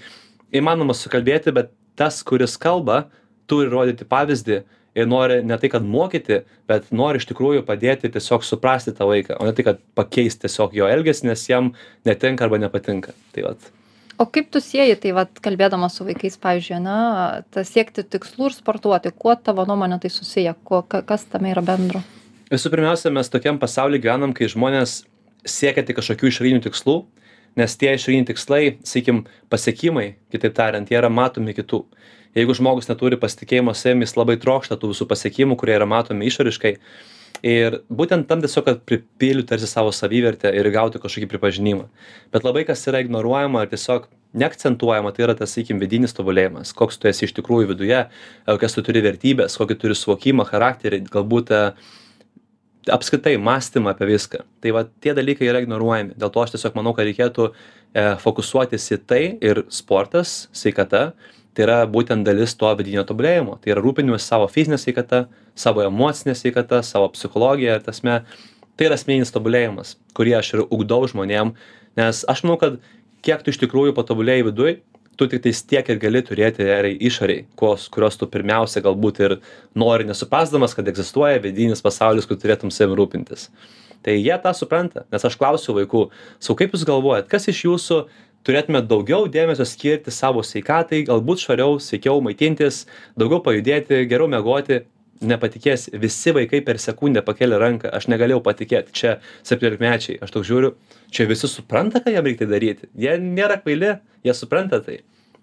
įmanoma 0.50 0.98
sukalbėti 0.98 1.54
bet 1.54 1.70
tas 1.96 2.24
kuris 2.26 2.58
kalba 2.58 3.04
turi 3.46 3.70
rodyti 3.70 4.08
pavyzdį 4.10 4.64
ir 4.96 5.08
nori 5.08 5.42
ne 5.44 5.58
tai 5.60 5.70
kad 5.70 5.86
mokyti 5.86 6.42
bet 6.70 6.92
nori 6.96 7.20
iš 7.22 7.28
tikrųjų 7.30 7.66
padėti 7.68 8.12
tiesiog 8.12 8.46
suprasti 8.48 8.96
tą 8.96 9.08
vaiką 9.10 9.40
o 9.40 9.48
ne 9.48 9.54
tai 9.56 9.68
kad 9.68 9.82
pakeist 9.98 10.44
tiesiog 10.46 10.76
jo 10.78 10.90
elgesį 10.90 11.30
nes 11.30 11.48
jam 11.50 11.74
netinka 12.08 12.48
arba 12.48 12.60
nepatinka. 12.62 13.16
Tai 13.36 13.50
vat. 13.50 13.72
O 14.18 14.28
kaip 14.32 14.48
tu 14.52 14.62
sieji 14.64 14.96
tai 15.04 15.12
vat 15.18 15.42
kalbėdamas 15.44 15.98
su 15.98 16.08
vaikais 16.08 16.40
pavyzdžiui 16.40 16.78
ane 16.78 17.00
tas 17.52 17.72
siekti 17.72 18.06
tikslų 18.16 18.52
ir 18.52 18.56
sportuoti 18.56 19.12
kuo 19.12 19.36
tavo 19.36 19.66
nuomone 19.68 20.00
tai 20.00 20.12
susiję 20.14 20.56
kuo 20.64 20.82
ka 20.88 21.04
kas 21.04 21.28
tame 21.32 21.52
yra 21.52 21.66
bendro? 21.66 22.04
Visų 22.52 22.72
pirmiausia 22.72 23.12
mes 23.12 23.32
tokiam 23.34 23.60
pasauly 23.60 24.00
gyvenam 24.00 24.32
kai 24.38 24.48
žmonės 24.52 25.02
siekia 25.46 25.84
tik 25.84 26.00
kažkokių 26.00 26.32
išorinių 26.32 26.64
tikslų 26.70 27.02
nes 27.60 27.78
tie 27.80 27.94
išoriniai 27.96 28.30
tikslai 28.32 28.64
sakykim 28.88 29.26
pasiekimai 29.52 30.14
kitaip 30.32 30.56
tariant 30.56 30.92
jie 30.92 31.00
yra 31.00 31.12
matomi 31.12 31.56
kitų 31.58 31.84
jeigu 32.36 32.56
žmogus 32.58 32.90
neturi 32.92 33.20
pasitikėjimo 33.20 33.74
savim 33.76 34.04
jis 34.06 34.16
labai 34.20 34.38
trokšta 34.42 34.78
tų 34.80 34.92
visų 34.94 35.08
pasiekimų 35.10 35.58
kurie 35.60 35.76
yra 35.78 35.88
matomi 35.90 36.28
išoriškai. 36.30 36.76
Ir 37.46 37.82
būtent 37.92 38.30
tam 38.30 38.42
tiesiog 38.42 38.66
kad 38.66 38.84
pripildyt 38.88 39.50
tarsi 39.52 39.68
savo 39.70 39.92
savivertę 39.94 40.50
ir 40.56 40.70
gauti 40.74 41.02
kažkokį 41.04 41.28
pripažinimą. 41.34 41.90
Bet 42.34 42.48
labai 42.48 42.64
kas 42.68 42.86
yra 42.90 43.04
ignoruojama 43.04 43.66
ar 43.66 43.72
tiesiog 43.72 44.08
neakcentuojama 44.36 45.12
tai 45.16 45.26
yra 45.28 45.36
tas 45.38 45.54
sakykim 45.56 45.80
vidinis 45.82 46.16
tobulėjimas. 46.16 46.74
Koks 46.76 47.00
tu 47.00 47.10
esi 47.12 47.28
iš 47.28 47.36
tikrųjų 47.38 47.70
viduje 47.74 48.02
kokias 48.48 48.76
tu 48.76 48.84
turi 48.88 49.04
vertybes 49.06 49.60
kokį 49.60 49.78
turi 49.82 50.00
suvokimą 50.00 50.48
charakterį 50.50 51.04
galbūt 51.12 51.54
e, 51.56 51.62
apskritai 52.92 53.38
mąstymą 53.42 53.94
apie 53.94 54.08
viską. 54.10 54.44
Tai 54.62 54.74
va 54.76 54.86
tie 55.02 55.14
dalykai 55.18 55.48
yra 55.50 55.62
ignoruojami. 55.64 56.16
Dėl 56.20 56.32
to 56.34 56.44
aš 56.44 56.56
tiesiog 56.56 56.78
manau 56.78 56.94
kad 56.98 57.08
reikėtų 57.08 57.48
e, 57.50 58.06
fokusuotis 58.22 58.90
į 58.94 59.00
tai 59.10 59.24
ir 59.42 59.64
sportas 59.74 60.46
sveikata 60.56 61.08
tai 61.56 61.64
yra 61.64 61.78
būtent 61.88 62.28
dalis 62.28 62.54
to 62.60 62.70
vidinio 62.76 63.06
tobulėjimo. 63.08 63.58
Tai 63.64 63.74
yra 63.74 63.84
rūpinimasis 63.84 64.28
savo 64.28 64.50
fizine 64.52 64.78
sveikata 64.82 65.26
savo 65.56 65.86
emocine 65.86 66.36
sveikata 66.36 66.82
savo 66.84 67.10
psichologija 67.16 67.80
ta 67.80 67.92
prasme 67.94 68.20
tai 68.76 68.90
yra 68.90 69.00
asmeninis 69.00 69.32
tobulėjimas 69.32 69.96
kurį 70.16 70.38
aš 70.40 70.54
ir 70.56 70.66
ugdau 70.66 71.04
žmonėm. 71.12 71.54
Nes 72.00 72.24
aš 72.32 72.44
manau 72.46 72.60
kad 72.62 72.80
kiek 73.26 73.44
tu 73.44 73.54
iš 73.54 73.62
tikrųjų 73.64 73.96
patobulėjai 73.98 74.50
viduj 74.50 74.76
tu 75.18 75.28
tiktais 75.32 75.62
tiek 75.64 75.90
ir 75.90 76.00
gali 76.02 76.22
turėti 76.26 76.66
realiai 76.68 76.98
išorėj 77.10 77.46
kuos 77.60 77.88
kurios 77.94 78.20
tu 78.20 78.28
pirmiausia 78.32 78.84
galbūt 78.86 79.22
ir 79.26 79.38
nori 79.78 80.08
nesuprasdamas 80.10 80.76
kad 80.78 80.88
egzistuoja 80.92 81.42
vidinis 81.44 81.84
pasaulis 81.86 82.28
kur 82.30 82.40
turėtum 82.42 82.74
savim 82.74 82.96
rūpintis. 83.00 83.50
Tai 84.06 84.14
jie 84.14 84.36
tą 84.44 84.54
supranta 84.54 85.06
nes 85.12 85.26
aš 85.26 85.38
klausiu 85.40 85.78
vaikų 85.80 86.08
sakau 86.40 86.60
kaip 86.62 86.76
jūs 86.76 86.88
galvojat 86.88 87.30
kas 87.32 87.48
iš 87.52 87.64
jūsų 87.68 88.02
turėtumėt 88.46 88.90
daugiau 88.90 89.30
dėmesio 89.32 89.66
skirti 89.66 90.14
savo 90.14 90.44
sveikatai 90.46 91.06
galbūt 91.08 91.46
švariau 91.46 91.80
sveikiau 91.82 92.22
maitintis 92.26 92.84
daugiau 93.18 93.42
pajudėti 93.46 94.04
geriau 94.12 94.30
miegoti 94.32 94.84
nepatikėsi 95.24 95.96
visi 96.02 96.34
vaikai 96.36 96.62
per 96.66 96.80
sekundę 96.82 97.24
pakėlė 97.26 97.60
ranką 97.62 97.92
aš 97.96 98.10
negalėjau 98.12 98.42
patikėt 98.44 98.92
čia 98.96 99.18
septyniolikmečiai 99.48 100.20
aš 100.24 100.34
toks 100.36 100.50
žiūriu 100.50 100.74
čia 101.14 101.28
visi 101.30 101.50
supranta 101.52 102.02
ką 102.04 102.14
jiem 102.14 102.28
reik 102.28 102.40
tai 102.42 102.50
daryti 102.52 102.90
jie 103.00 103.18
nėra 103.22 103.60
kvaili 103.62 103.96
jie 104.26 104.34
supranta 104.36 104.82
tai. 104.84 105.02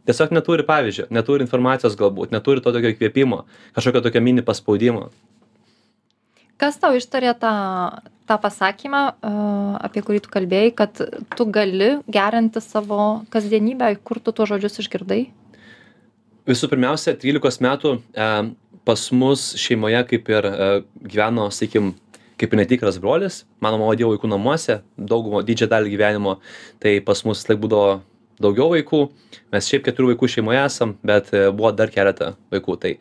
Tiesiog 0.09 0.33
neturi 0.35 0.67
pavyzdžio 0.67 1.09
neturi 1.15 1.47
informacijos 1.47 1.97
galbūt 1.99 2.35
neturi 2.35 2.65
to 2.65 2.73
tokio 2.75 2.93
įkvėpimo 2.93 3.45
kažkokio 3.77 4.03
tokio 4.09 4.25
mini 4.25 4.45
paspaudimo. 4.45 5.11
Kas 6.61 6.77
tau 6.79 6.95
ištarė 6.99 7.33
tą 7.39 7.53
tą 8.29 8.39
pasakymą 8.43 9.03
apie 9.83 10.03
kurį 10.07 10.23
tu 10.25 10.33
kalbėjai 10.33 10.73
kad 10.79 11.01
tu 11.37 11.47
gali 11.55 11.91
gerinti 12.13 12.63
savo 12.63 13.25
kasdienybę 13.33 13.91
kur 14.07 14.21
tu 14.23 14.35
tuos 14.37 14.53
žodžius 14.53 14.83
išgirdai 14.85 15.25
visų 16.49 16.71
pirmiausia 16.73 17.15
trylikos 17.19 17.61
metų 17.63 17.97
e, 17.99 18.29
pas 18.87 19.05
mus 19.15 19.53
šeimoje 19.61 20.01
kaip 20.11 20.31
ir 20.33 20.49
e, 20.49 20.71
gyveno 21.07 21.49
sakykim 21.55 21.93
kaip 22.41 22.55
ir 22.55 22.59
netikras 22.59 22.99
brolis. 22.99 23.43
Mano 23.63 23.79
mama 23.79 23.95
dirbo 23.95 24.17
vaikų 24.17 24.31
namuose 24.33 24.81
daugumą 24.99 25.45
didžiąją 25.47 25.71
dalį 25.71 25.93
gyvenimo 25.93 26.39
tai 26.83 26.97
pas 27.07 27.21
mus 27.27 27.43
visąlaik 27.43 27.61
būdavo 27.63 28.01
daugiau 28.43 28.73
vaikų. 28.73 29.03
Mes 29.55 29.69
šiaip 29.71 29.85
keturių 29.87 30.15
vaikų 30.15 30.31
šeimoje 30.35 30.65
esam 30.65 30.97
bet 31.07 31.31
e, 31.35 31.47
buvo 31.55 31.71
dar 31.77 31.93
keletą 31.95 32.33
vaikų. 32.55 32.79
Tai 32.83 32.97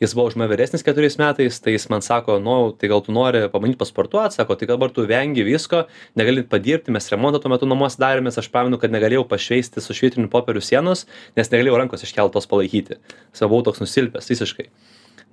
jis 0.00 0.14
buvo 0.14 0.26
už 0.28 0.36
mane 0.36 0.50
vyresnis 0.52 0.84
keturiais 0.84 1.16
metais 1.20 1.60
tai 1.62 1.76
jis 1.76 1.88
man 1.92 2.04
sako 2.04 2.38
nu 2.42 2.72
tai 2.76 2.90
gal 2.92 3.00
tu 3.04 3.14
nori 3.16 3.46
pabandyt 3.52 3.78
pasportuot 3.80 4.34
sako 4.34 4.56
tai 4.60 4.68
dabar 4.68 4.90
tu 4.90 5.06
vengi 5.08 5.44
visko 5.46 5.86
negali 6.16 6.44
padirbti 6.44 6.92
mes 6.92 7.08
remontą 7.12 7.40
tuo 7.40 7.52
metu 7.52 7.68
namuose 7.68 8.00
darėmės 8.02 8.36
aš 8.42 8.50
pamenu 8.52 8.78
kad 8.82 8.92
negalėjau 8.92 9.24
pašveisti 9.28 9.80
su 9.80 9.96
švitriniu 9.96 10.28
popieriu 10.32 10.60
sienos 10.60 11.06
nes 11.36 11.52
negalėjau 11.52 11.80
rankos 11.80 12.04
iškeltos 12.04 12.48
palaikyti. 12.50 12.98
Tiesiog 13.32 13.52
buvau 13.52 13.66
toks 13.66 13.82
nusilpęs 13.82 14.30
visiškai. 14.32 14.68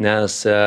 Nes 0.04 0.38
e, 0.50 0.58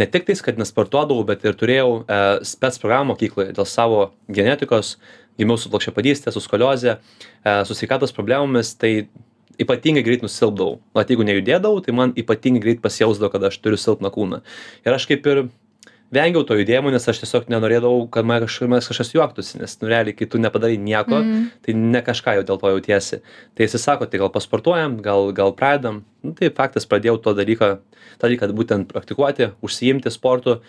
ne 0.00 0.08
tik 0.10 0.26
tais, 0.28 0.42
kad 0.44 0.60
nesportuodavau, 0.60 1.24
bet 1.28 1.44
ir 1.46 1.56
turėjau 1.58 1.90
e, 2.02 2.20
spets 2.48 2.80
programą 2.82 3.12
mokykloje 3.12 3.54
dėl 3.56 3.68
savo 3.68 4.04
genetikos, 4.32 4.96
gimiau 5.40 5.60
su 5.60 5.72
plokščiapadystė, 5.72 6.32
su 6.34 6.42
skoliozė, 6.44 6.98
e, 7.44 7.56
su 7.68 7.76
sveikatos 7.76 8.14
problemomis, 8.16 8.74
tai 8.80 8.94
ypatingai 9.60 10.04
greit 10.06 10.24
nusilpdavau. 10.24 10.78
O 10.80 11.02
jeigu 11.04 11.26
nejudėdavau, 11.26 11.82
tai 11.84 11.94
man 11.96 12.14
ypatingai 12.18 12.62
greit 12.64 12.84
pasijausdavo, 12.84 13.32
kad 13.34 13.50
aš 13.50 13.60
turiu 13.62 13.80
silpną 13.80 14.12
kūną. 14.14 14.40
Ir 14.86 14.96
aš 14.96 15.06
kaip 15.10 15.26
ir 15.30 15.44
vengiau 16.14 16.42
to 16.46 16.56
judėjimo, 16.58 16.90
nes 16.92 17.06
aš 17.08 17.22
tiesiog 17.22 17.48
nenorėdavau, 17.52 18.04
kad 18.12 18.26
man 18.26 18.42
kažkas, 18.44 18.90
kažkas 18.90 19.12
juoktųsi, 19.14 19.60
nes, 19.62 19.76
nu, 19.82 19.90
realiai, 19.90 20.16
kai 20.18 20.28
tu 20.30 20.40
nepadarai 20.42 20.78
nieko, 20.80 21.20
mm. 21.22 21.48
tai 21.66 21.76
ne 21.78 22.02
kažką 22.06 22.36
jau 22.38 22.46
dėl 22.48 22.60
to 22.60 22.72
jautiesi. 22.74 23.20
Tai 23.54 23.66
jis 23.66 23.78
sako, 23.82 24.08
tai 24.10 24.22
gal 24.22 24.32
pasportuojam, 24.34 24.98
gal, 25.04 25.30
gal 25.36 25.54
pradedam. 25.56 26.02
Nu, 26.26 26.34
tai 26.36 26.50
faktas, 26.54 26.88
pradėjau 26.90 27.20
to 27.24 27.34
dalyką, 27.38 27.72
tą 28.18 28.26
dalyką 28.26 28.50
būtent 28.58 28.90
praktikuoti, 28.90 29.52
užsiimti 29.66 30.12
sportu. 30.12 30.60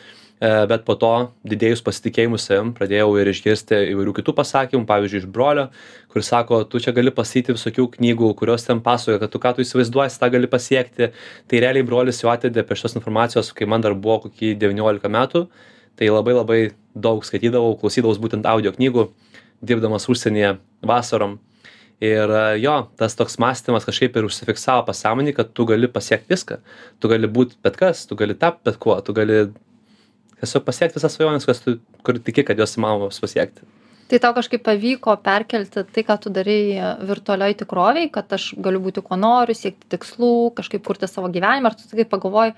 E, 0.42 0.50
bet 0.66 0.82
po 0.88 0.96
to 0.98 1.12
didėjus 1.46 1.84
pasitikėjimui 1.86 2.40
savim 2.42 2.72
pradėjau 2.74 3.12
ir 3.22 3.30
išgirsti 3.30 3.78
įvairių 3.92 4.16
kitų 4.18 4.34
pasakymų 4.40 4.88
pavyzdžiui 4.90 5.20
iš 5.22 5.28
brolio 5.30 5.68
kuris 6.10 6.32
sako 6.34 6.64
tu 6.66 6.82
čia 6.82 6.96
gali 6.98 7.14
paskaityti 7.14 7.54
visokių 7.54 7.86
knygų 8.00 8.32
kurios 8.40 8.66
ten 8.66 8.82
pasakoja 8.82 9.22
kad 9.22 9.32
tu 9.36 9.42
ką 9.44 9.54
tu 9.54 9.62
įsivaizduoji 9.62 10.18
tą 10.18 10.32
gali 10.34 10.50
pasiekti. 10.50 11.12
Tai 11.46 11.62
realiai 11.62 11.86
brolis 11.86 12.24
jau 12.24 12.34
atvedė 12.34 12.66
prie 12.66 12.80
šitos 12.80 12.98
informacijos 12.98 13.54
kai 13.54 13.70
man 13.70 13.86
dar 13.86 13.94
buvo 13.94 14.24
koki 14.26 14.56
devyniolika 14.58 15.14
metų. 15.14 15.46
Tai 16.02 16.10
labai 16.10 16.38
labai 16.40 16.60
daug 16.98 17.22
skaitydavau 17.22 17.78
klausydavaus 17.78 18.18
būtent 18.18 18.50
audio 18.50 18.74
knygų 18.74 19.12
dirbdamas 19.62 20.10
užsienyje 20.10 20.56
vasarom. 20.82 21.38
Ir 22.02 22.34
e, 22.34 22.46
jo 22.66 22.80
tas 22.98 23.14
toks 23.14 23.38
mąstymas 23.38 23.86
kažkaip 23.86 24.18
ir 24.18 24.26
užsifiksavo 24.26 24.88
pasąmonėj 24.90 25.38
kad 25.38 25.54
tu 25.54 25.70
gali 25.70 25.86
pasiekt 25.86 26.32
viską. 26.34 26.64
Tu 26.98 27.12
gali 27.12 27.30
būt 27.30 27.60
bet 27.62 27.78
kas 27.78 28.08
tu 28.10 28.18
gali 28.18 28.34
tapt 28.34 28.66
bet 28.66 28.82
kuo 28.82 28.98
tu 29.06 29.14
gali 29.14 29.52
tiesiog 30.42 30.66
pasiekt 30.66 30.98
visas 30.98 31.16
svajones, 31.16 31.46
kas 31.48 31.62
tu, 31.64 31.78
kur 32.06 32.20
tiki, 32.20 32.46
kad 32.48 32.60
jos 32.60 32.78
įmanomos 32.80 33.22
pasiekti. 33.24 33.66
Tai 34.12 34.20
tau 34.20 34.34
kažkaip 34.36 34.64
pavyko 34.66 35.14
perkelti 35.24 35.86
tai, 35.88 36.04
ką 36.04 36.18
tu 36.20 36.32
darai 36.36 36.92
virtualioj 37.08 37.56
tikroviai, 37.62 38.10
kad 38.12 38.34
aš 38.36 38.50
galiu 38.60 38.82
būti 38.84 39.04
kuo 39.06 39.16
noriu, 39.16 39.56
siekti 39.56 39.88
tikslų, 39.94 40.52
kažkaip 40.58 40.84
kurti 40.84 41.08
savo 41.08 41.30
gyvenimą, 41.32 41.72
ar 41.72 41.78
tu 41.80 41.88
tik 41.88 42.10
pagalvoji, 42.12 42.58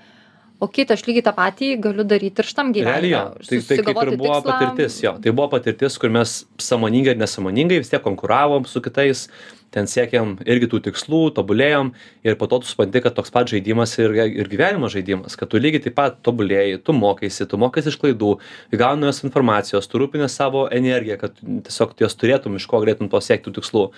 o 0.64 0.68
kitą 0.72 0.96
aš 0.96 1.04
lygiai 1.08 1.26
tą 1.26 1.34
patį 1.36 1.72
galiu 1.84 2.06
daryti 2.08 2.42
ir 2.42 2.48
šitam 2.48 2.72
gyvenimui. 2.74 2.94
Realiai, 2.94 3.12
jo. 3.14 3.48
tai, 3.50 3.60
tai 3.68 3.80
kaip 3.82 4.00
ir 4.04 4.14
buvo 4.16 4.38
tikslą. 4.38 4.46
patirtis, 4.52 5.00
jo. 5.04 5.16
Tai 5.24 5.34
buvo 5.36 5.50
patirtis, 5.52 5.98
kur 6.00 6.14
mes 6.14 6.38
samoningai 6.62 7.14
ir 7.14 7.20
nesamoningai 7.20 7.82
vis 7.82 7.92
tiek 7.92 8.02
konkuravom 8.04 8.66
su 8.70 8.82
kitais, 8.84 9.28
ten 9.74 9.88
siekėm 9.90 10.36
irgi 10.46 10.68
tų 10.70 10.80
tikslų 10.86 11.20
tobulėjom 11.36 11.90
ir 12.26 12.36
po 12.38 12.48
to 12.50 12.60
tu 12.62 12.70
supranti 12.70 13.02
kad 13.04 13.16
toks 13.16 13.32
pat 13.34 13.50
žaidimas 13.50 13.96
ir 13.98 14.14
ir 14.22 14.50
gyvenimo 14.50 14.90
žaidimas 14.92 15.38
kad 15.40 15.50
tu 15.50 15.60
lygiai 15.62 15.82
taip 15.86 15.96
pat 15.98 16.20
tobulėji 16.26 16.78
tu 16.86 16.94
mokaisi 16.96 17.48
tu 17.50 17.60
mokaisi 17.60 17.90
iš 17.90 17.98
klaidų 18.02 18.36
gauni 18.78 19.04
naujos 19.04 19.24
informacijos 19.26 19.90
tu 19.90 20.00
rūpinies 20.02 20.38
savo 20.38 20.66
energija 20.80 21.18
kad 21.20 21.40
tiesiog 21.42 21.96
jos 22.04 22.18
turėtum 22.20 22.60
iš 22.60 22.68
ko 22.70 22.82
galėtum 22.84 23.10
to 23.10 23.22
siekt 23.24 23.48
tų 23.48 23.56
tikslų 23.58 23.88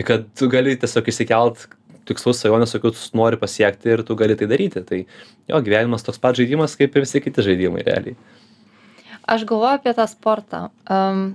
ir 0.00 0.08
kad 0.08 0.28
tu 0.38 0.48
gali 0.52 0.76
tiesiog 0.80 1.12
išsikelt 1.12 1.68
tikslus 2.08 2.40
svajones 2.42 2.76
kokius 2.76 3.10
nori 3.16 3.38
pasiekti 3.40 3.92
ir 3.94 4.04
tu 4.06 4.16
gali 4.18 4.36
tai 4.38 4.48
daryti. 4.50 4.84
Tai 4.86 5.02
jo 5.50 5.60
gyvenimas 5.66 6.06
toks 6.06 6.20
pat 6.22 6.40
žaidimas 6.40 6.76
kaip 6.80 6.96
ir 6.96 7.06
visi 7.06 7.22
kiti 7.24 7.44
žaidimai 7.44 7.84
realiai. 7.86 8.18
Aš 9.24 9.46
galvoju 9.48 9.78
apie 9.78 9.94
tą 9.96 10.04
sportą. 10.10 10.66
Um, 10.90 11.30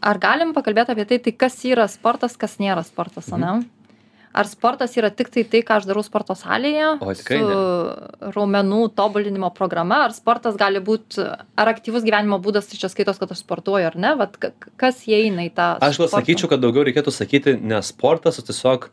ar 0.00 0.20
galim 0.22 0.52
pakalbėt 0.56 0.92
apie 0.92 1.06
tai, 1.08 1.18
tai 1.22 1.32
kas 1.34 1.58
yra 1.66 1.88
sportas, 1.90 2.36
kas 2.38 2.60
nėra 2.62 2.84
sportas, 2.86 3.32
mhm. 3.32 3.42
ne? 3.42 3.72
Ar 4.36 4.44
sportas 4.44 4.92
yra 5.00 5.08
tik 5.08 5.30
tai 5.32 5.46
tai, 5.48 5.62
ką 5.64 5.78
aš 5.78 5.86
darau 5.88 6.02
sporto 6.04 6.34
salėje, 6.36 6.90
o, 7.00 7.12
su 7.16 7.38
ne. 7.40 7.54
raumenų 8.34 8.82
tobulinimo 8.92 9.48
programa, 9.56 10.02
ar 10.04 10.12
sportas 10.12 10.58
gali 10.60 10.82
būti, 10.84 11.24
ar 11.56 11.70
aktyvus 11.72 12.04
gyvenimo 12.04 12.36
būdas, 12.44 12.68
tai 12.68 12.76
čia 12.82 12.90
skaitos, 12.92 13.16
kad 13.22 13.32
aš 13.32 13.40
sportuoju 13.40 13.88
ar 13.88 13.96
ne, 13.96 14.12
Vat, 14.20 14.36
kas 14.76 15.00
įeina 15.08 15.46
į 15.48 15.54
tą... 15.56 15.70
Aš 15.80 16.02
gal 16.02 16.12
sakyčiau, 16.18 16.52
kad 16.52 16.60
daugiau 16.60 16.84
reikėtų 16.84 17.16
sakyti 17.16 17.56
ne 17.56 17.80
sportas, 17.80 18.36
o 18.36 18.44
tiesiog 18.44 18.90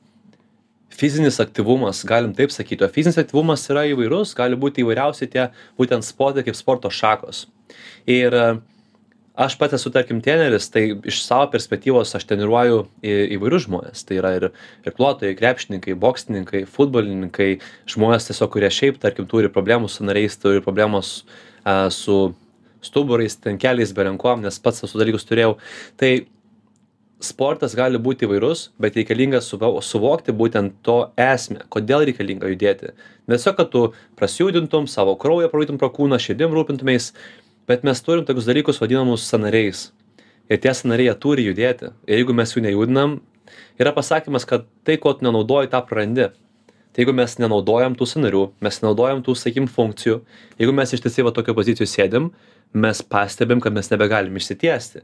fizinis 0.93 1.39
aktyvumas, 1.43 2.03
galim 2.07 2.35
taip 2.37 2.53
sakyti, 2.53 2.85
o 2.85 2.91
fizinis 2.91 3.17
aktyvumas 3.21 3.65
yra 3.73 3.87
įvairus, 3.91 4.35
gali 4.37 4.59
būti 4.59 4.85
įvairiausi 4.85 5.29
tie 5.33 5.49
būtent 5.79 6.05
sportai 6.05 6.45
kaip 6.45 6.57
sporto 6.59 6.91
šakos. 6.93 7.47
Ir 8.09 8.35
uh, 8.37 8.61
aš 9.33 9.55
pats 9.57 9.73
esu 9.73 9.89
tarkim 9.93 10.21
treneris 10.21 10.69
tai 10.69 10.83
iš 11.09 11.23
savo 11.25 11.47
perspektyvos 11.53 12.13
aš 12.17 12.25
treniruoju 12.29 12.83
į 13.01 13.13
įvairius 13.37 13.65
žmones 13.65 14.05
tai 14.05 14.19
yra 14.19 14.33
ir 14.37 14.45
irkluotojai 14.85 15.37
krepšininkai 15.39 15.95
boksininkai 15.99 16.63
futbolininkai 16.69 17.49
žmonės 17.89 18.29
tiesiog 18.29 18.53
kurie 18.53 18.69
šiaip 18.73 19.01
tarkim 19.01 19.27
turi 19.29 19.49
problemų 19.53 19.89
su 19.89 20.01
sąnariais 20.01 20.37
turi 20.37 20.61
problemos 20.61 21.23
a, 21.65 21.89
su 21.89 22.35
stuburais 22.85 23.39
ten 23.41 23.57
keliais 23.57 23.95
belenkuom 23.97 24.45
nes 24.45 24.61
pats 24.61 24.83
tuos 24.83 24.93
dalykus 24.99 25.25
turėjau 25.25 25.57
tai 25.97 26.13
sportas 27.23 27.75
gali 27.77 27.99
būti 28.01 28.27
įvairus 28.27 28.67
bet 28.83 28.97
reikalinga 28.99 29.41
suvo 29.41 29.79
suvokti 29.81 30.35
būtent 30.35 30.75
to 30.85 30.97
esmę 31.19 31.63
kodėl 31.73 32.05
reikalinga 32.09 32.51
judėti. 32.51 32.93
Ne 33.27 33.37
tiesiog 33.37 33.57
kad 33.57 33.71
tu 33.73 33.83
prasijudintum 34.19 34.87
savo 34.91 35.15
kraują 35.19 35.49
praeitum 35.51 35.79
pro 35.81 35.89
kūną 35.93 36.19
širdim 36.19 36.53
rūpintumeis 36.55 37.11
bet 37.69 37.83
mes 37.87 38.03
turim 38.03 38.25
tokius 38.27 38.49
dalykus 38.49 38.81
vadinamus 38.83 39.25
sąnariais 39.29 39.89
ir 40.49 40.59
tie 40.59 40.73
sąnariai 40.75 41.09
jie 41.09 41.17
turi 41.25 41.47
judėti. 41.47 41.91
Ir 42.07 42.21
jeigu 42.21 42.35
mes 42.35 42.55
jų 42.55 42.65
nejudinam 42.67 43.19
yra 43.79 43.95
pasakymas 43.95 44.47
kad 44.49 44.67
tai 44.83 44.97
ko 44.97 45.13
tu 45.15 45.25
nenaudoji 45.25 45.71
tą 45.71 45.83
prarandi. 45.87 46.29
Tai 46.93 47.01
jeigu 47.01 47.15
mes 47.17 47.39
nenaudojam 47.41 47.95
tų 47.97 48.05
sąnarių 48.11 48.47
mes 48.61 48.81
nenaudojam 48.83 49.23
tų 49.25 49.37
sakykim 49.39 49.69
funkcijų 49.71 50.19
jeigu 50.59 50.75
mes 50.75 50.93
ištisai 50.93 51.25
va 51.25 51.33
tokioj 51.33 51.55
pozicijoj 51.57 51.89
sėdim 51.89 52.33
mes 52.73 53.01
pastebim 53.05 53.61
kad 53.61 53.73
mes 53.73 53.89
nebegalim 53.89 54.35
išsitiesti 54.37 55.01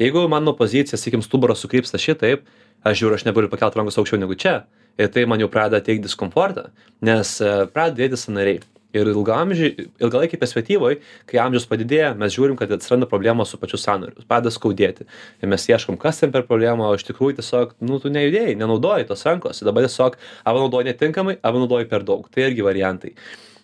jeigu 0.00 0.26
mano 0.28 0.56
pozicija 0.56 0.98
sakykim 0.98 1.22
stuburas 1.22 1.60
sukrypsta 1.60 2.00
šitaip 2.00 2.46
aš 2.84 3.00
žiūriu 3.02 3.18
aš 3.18 3.26
negaliu 3.28 3.52
pakelt 3.52 3.76
rankos 3.76 3.98
aukščiau 4.00 4.20
negu 4.22 4.34
čia 4.34 4.62
ir 4.98 5.10
tai 5.12 5.26
man 5.28 5.40
jau 5.40 5.48
pradeda 5.52 5.82
teikt 5.84 6.04
diskomfortą 6.06 6.70
nes 7.04 7.38
e, 7.40 7.54
pradeda 7.72 8.04
dėtis 8.04 8.28
sąnariai. 8.28 8.62
Ir 8.90 9.06
ilgaamžiai 9.06 9.84
ilgalaikėj 10.02 10.40
perspektyvoj 10.40 10.96
kai 11.30 11.38
amžius 11.38 11.68
padidėja 11.70 12.08
mes 12.18 12.32
žiūrim 12.34 12.56
kad 12.58 12.72
atsiranda 12.74 13.06
problemos 13.06 13.52
su 13.52 13.60
pačiu 13.60 13.78
sąnariu 13.78 14.24
pradeda 14.26 14.50
skaudėti. 14.50 15.06
Ir 15.38 15.52
mes 15.52 15.66
ieškom 15.68 15.98
kas 16.00 16.18
ten 16.18 16.32
per 16.34 16.42
problema 16.48 16.88
o 16.88 16.96
iš 16.98 17.06
tikrųjų 17.06 17.38
tiesiog 17.38 17.76
nu 17.86 18.00
tu 18.02 18.10
nejudėjai 18.10 18.56
nenaudojai 18.58 19.06
tos 19.06 19.22
rankos. 19.28 19.62
Dabar 19.62 19.86
tiesiog 19.86 20.18
arba 20.42 20.64
naudoji 20.64 20.90
netinkamai 20.90 21.36
arba 21.38 21.62
naudoji 21.62 21.86
per 21.92 22.02
daug. 22.08 22.26
Tai 22.34 22.48
irgi 22.48 22.66
variantai. 22.66 23.14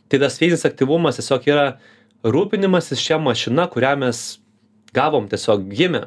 Tai 0.07 0.23
tas 0.23 0.39
fizinis 0.39 0.63
aktyvumas 0.69 1.19
tiesiog 1.19 1.51
yra 1.51 1.67
rūpinimasis 2.23 3.03
šia 3.03 3.19
mašina 3.19 3.67
kurią 3.73 3.97
mes 4.05 4.23
gavom 4.95 5.27
tiesiog 5.33 5.67
gimę 5.75 6.07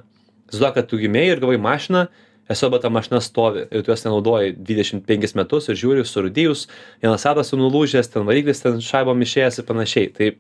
įsivaizduok 0.50 0.76
kad 0.76 0.90
tu 0.90 1.00
gimei 1.02 1.30
ir 1.30 1.40
gavai 1.44 1.58
mašiną 1.62 2.08
tiesiog 2.50 2.72
bet 2.74 2.82
ta 2.82 2.90
mašina 2.90 3.22
stovi 3.22 3.68
ir 3.70 3.84
tu 3.84 3.92
jos 3.92 4.06
nenaudoji 4.06 4.56
dvidešim 4.58 5.04
penkis 5.06 5.36
metus 5.38 5.70
ir 5.70 5.78
žiūri 5.78 6.06
surūdijus 6.08 6.66
vienas 7.04 7.26
ratas 7.28 7.54
jau 7.54 7.60
nulūžęs 7.62 8.10
ten 8.14 8.26
variklis 8.26 8.64
ten 8.64 8.82
šaibom 8.82 9.22
išėjęs 9.22 9.62
ir 9.62 9.68
panašiai. 9.68 10.10
Tai 10.18 10.32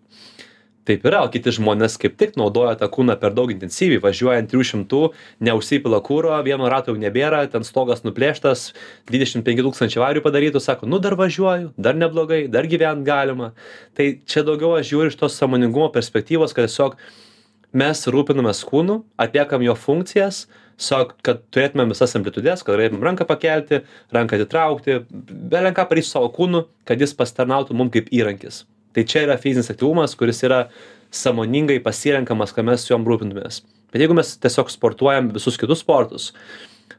taip 0.89 1.05
yra 1.05 1.19
o 1.21 1.29
kiti 1.29 1.53
žmonės 1.53 1.99
kaip 2.01 2.15
tik 2.17 2.33
naudoja 2.39 2.73
tą 2.79 2.89
kūną 2.89 3.13
per 3.21 3.35
daug 3.37 3.51
intensyviai 3.53 4.01
važiuoja 4.01 4.41
ant 4.41 4.49
trijų 4.49 4.65
šimtų 4.71 5.03
neužsipila 5.45 6.01
kuro 6.01 6.33
vieno 6.47 6.71
rato 6.73 6.89
jau 6.89 6.97
nebėra 6.97 7.43
ten 7.53 7.67
stogas 7.67 8.01
nuplėštas 8.07 8.71
dvidešim 9.11 9.45
penki 9.45 9.67
tūkstančiai 9.67 10.01
avarijų 10.01 10.25
padarytų 10.25 10.63
sako 10.65 10.89
nu 10.89 10.97
dar 11.03 11.13
važiuoju 11.19 11.75
dar 11.77 11.99
neblogai 11.99 12.47
dar 12.49 12.65
gyvent 12.65 13.05
galima. 13.05 13.53
Tai 13.93 14.15
čia 14.25 14.41
daugiau 14.47 14.79
aš 14.79 14.89
žiūriu 14.89 15.13
iš 15.13 15.21
tos 15.21 15.37
sąmoningumo 15.37 15.91
perspektyvos 15.93 16.57
kad 16.57 16.71
tiesiog 16.71 16.97
mes 17.75 18.01
rūpinamės 18.09 18.63
kūnu 18.65 19.03
atliekam 19.21 19.63
jo 19.65 19.75
funkcijas 19.77 20.47
tiesiog 20.79 21.13
kad 21.25 21.41
turėtumėm 21.53 21.91
visas 21.93 22.15
amplitudes 22.17 22.63
kad 22.63 22.75
galėtumėm 22.75 23.03
ranką 23.09 23.27
pakelti 23.29 23.81
ranką 24.15 24.39
atitraukti 24.39 24.99
belenką 25.51 25.85
padaryt 25.85 26.07
su 26.07 26.15
savo 26.15 26.31
kūnu 26.33 26.63
kad 26.87 27.01
jis 27.01 27.13
pasitarnautų 27.19 27.75
mum 27.75 27.91
kaip 27.93 28.09
įrankis. 28.15 28.63
Tai 28.95 29.03
čia 29.05 29.25
yra 29.27 29.37
fizinis 29.37 29.69
aktyvumas 29.69 30.15
kuris 30.17 30.41
yra 30.47 30.63
sąmoningai 31.13 31.81
pasirenkamas 31.83 32.55
kad 32.55 32.65
mes 32.65 32.87
juom 32.89 33.05
rūpintumės 33.05 33.61
bet 33.91 34.01
jeigu 34.01 34.17
mes 34.17 34.33
tiesiog 34.41 34.71
sportuojam 34.73 35.29
visus 35.35 35.59
kitus 35.59 35.83
sportus 35.83 36.31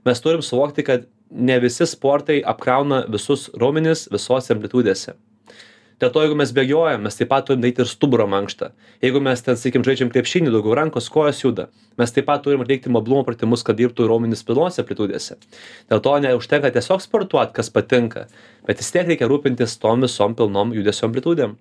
mes 0.07 0.23
turim 0.23 0.45
suvokti 0.45 0.87
kad 0.87 1.09
ne 1.31 1.59
visi 1.63 1.87
sportai 1.87 2.41
apkrauna 2.53 3.05
visus 3.11 3.49
raumenis 3.59 4.07
visose 4.13 4.55
amplitudėse 4.55 5.17
dėl 6.01 6.13
to 6.15 6.25
jeigu 6.25 6.39
mes 6.41 6.55
bėgiojam 6.57 7.07
mes 7.07 7.19
taip 7.19 7.31
pat 7.33 7.47
turim 7.49 7.63
daryt 7.63 7.83
ir 7.85 7.91
stuburo 7.91 8.27
mankštą. 8.31 8.73
Jeigu 9.05 9.21
mes 9.25 9.45
ten 9.45 9.59
sakykim 9.61 9.87
žaidžiam 9.87 10.13
krepšinį 10.13 10.53
daugiau 10.55 10.77
rankos 10.79 11.11
kojos 11.13 11.45
juda 11.45 11.69
mes 12.01 12.15
taip 12.15 12.27
pat 12.29 12.45
turim 12.45 12.63
atlikti 12.65 12.93
mobilumo 12.93 13.25
pratimus 13.27 13.65
kad 13.67 13.79
dirbtų 13.79 14.07
raumenys 14.09 14.45
pilnose 14.47 14.81
amplitudėse 14.83 15.37
dėl 15.91 16.03
to 16.05 16.15
neužtenka 16.25 16.73
tiesiog 16.77 17.03
sportuot 17.05 17.53
kas 17.57 17.73
patinka 17.75 18.27
bet 18.69 18.81
vis 18.81 18.91
tiek 18.95 19.09
reikia 19.11 19.29
rūpintis 19.31 19.77
tom 19.83 20.07
visom 20.07 20.37
pilnom 20.39 20.75
judesio 20.77 21.09
amplitudėm 21.09 21.57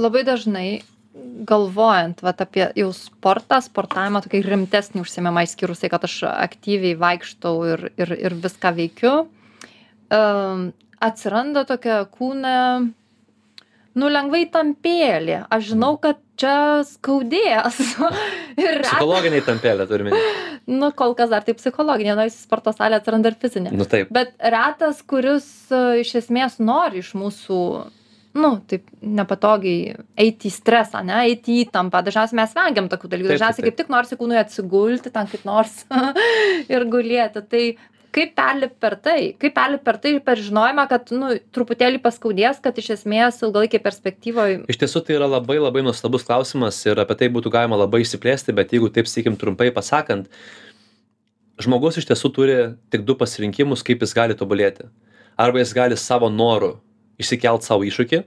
labai 0.00 0.24
dažnai 0.26 0.68
galvojant 1.50 2.24
vat 2.26 2.42
apie 2.42 2.66
jau 2.80 2.88
sportą 2.96 3.60
sportavimą 3.62 4.24
tokį 4.24 4.42
rimtesnį 4.48 5.04
užsiėmimą 5.04 5.44
išskyrus 5.46 5.84
tai 5.84 5.92
kad 5.92 6.06
aš 6.08 6.20
aktyviai 6.32 6.98
vaikštau 7.04 7.54
ir 7.72 7.88
ir 7.94 8.16
ir 8.16 8.38
viską 8.46 8.74
veikiu 8.80 9.14
um, 9.22 10.70
atsiranda 11.04 11.66
tokia 11.68 12.02
kūne 12.16 12.56
nu 13.98 14.10
lengvai 14.12 14.44
tampėlė 14.52 15.44
aš 15.54 15.72
žinau 15.72 15.94
kad 16.02 16.20
čia 16.40 16.82
skaudės. 16.88 17.80
Ir 18.60 18.80
retas 18.80 18.90
Psichologiniai 18.90 19.44
tampelė 19.46 19.86
turime. 19.90 20.22
nu 20.70 20.90
kol 20.96 21.16
kas 21.18 21.30
dar 21.32 21.44
tai 21.46 21.56
psichologinė 21.58 22.16
nuėjus 22.18 22.38
į 22.40 22.46
sporto 22.46 22.74
salę 22.74 22.98
atsiranda 23.00 23.32
ir 23.32 23.38
fizinė. 23.40 23.74
Nu 23.74 23.86
taip. 23.90 24.10
bet 24.14 24.34
retas 24.38 25.02
kuris 25.06 25.46
e, 25.70 26.00
iš 26.02 26.16
esmės 26.24 26.58
nori 26.62 27.02
iš 27.04 27.14
mūsų 27.18 27.60
nu 28.34 28.50
taip 28.66 28.88
nepatogiai 28.98 29.94
eiti 30.18 30.50
į 30.50 30.54
stresą 30.54 31.00
ane 31.04 31.20
eiti 31.28 31.54
į 31.54 31.66
įtampą. 31.68 32.02
Dažniausiai 32.06 32.40
mes 32.40 32.54
vengiam 32.56 32.90
tokių 32.90 33.10
dalykų. 33.12 33.28
Taip, 33.28 33.36
taip, 33.36 33.40
dažniausiai 33.40 33.66
kaip 33.68 33.78
tik 33.78 33.92
norisi 33.94 34.18
kūnui 34.18 34.40
atsigulti 34.40 35.12
ten 35.14 35.30
kaip 35.30 35.46
nors 35.46 35.84
ir 36.74 36.86
gulėti. 36.90 37.44
Tai 37.46 37.64
kaip 38.14 38.34
perlipt 38.38 38.76
per 38.82 38.94
tai 39.02 39.34
kaip 39.40 39.54
perlipt 39.56 39.84
per 39.86 39.98
tai 40.02 40.12
per 40.22 40.40
žinojimą 40.40 40.86
kad 40.90 41.10
nu 41.14 41.32
truputėlį 41.54 42.00
paskaudės 42.04 42.60
kad 42.64 42.78
iš 42.78 42.92
esmės 42.98 43.40
ilgalaikėj 43.42 43.82
perspektyvoj 43.82 44.58
Iš 44.70 44.80
tiesų 44.82 45.02
tai 45.06 45.16
yra 45.18 45.28
labai 45.30 45.58
labai 45.58 45.82
nuostabus 45.86 46.26
klausimas 46.26 46.78
ir 46.86 47.00
apie 47.02 47.18
tai 47.20 47.30
būtų 47.34 47.52
galima 47.54 47.78
labai 47.80 48.04
išsiplėsti, 48.04 48.54
bet 48.54 48.74
jeigu 48.74 48.90
taip 48.94 49.10
sakykim 49.10 49.38
trumpai 49.40 49.70
pasakant, 49.74 50.30
žmogus 51.60 51.98
iš 51.98 52.08
tiesų 52.10 52.30
turi 52.34 52.58
tik 52.94 53.06
du 53.08 53.18
pasirinkimus, 53.18 53.82
kaip 53.86 54.02
jis 54.04 54.14
gali 54.16 54.38
tobulėti. 54.38 54.88
Arba 55.40 55.62
jis 55.62 55.74
gali 55.74 55.98
savo 55.98 56.30
noru 56.30 56.76
išsikelt 57.18 57.66
savo 57.66 57.86
iššūkį 57.86 58.22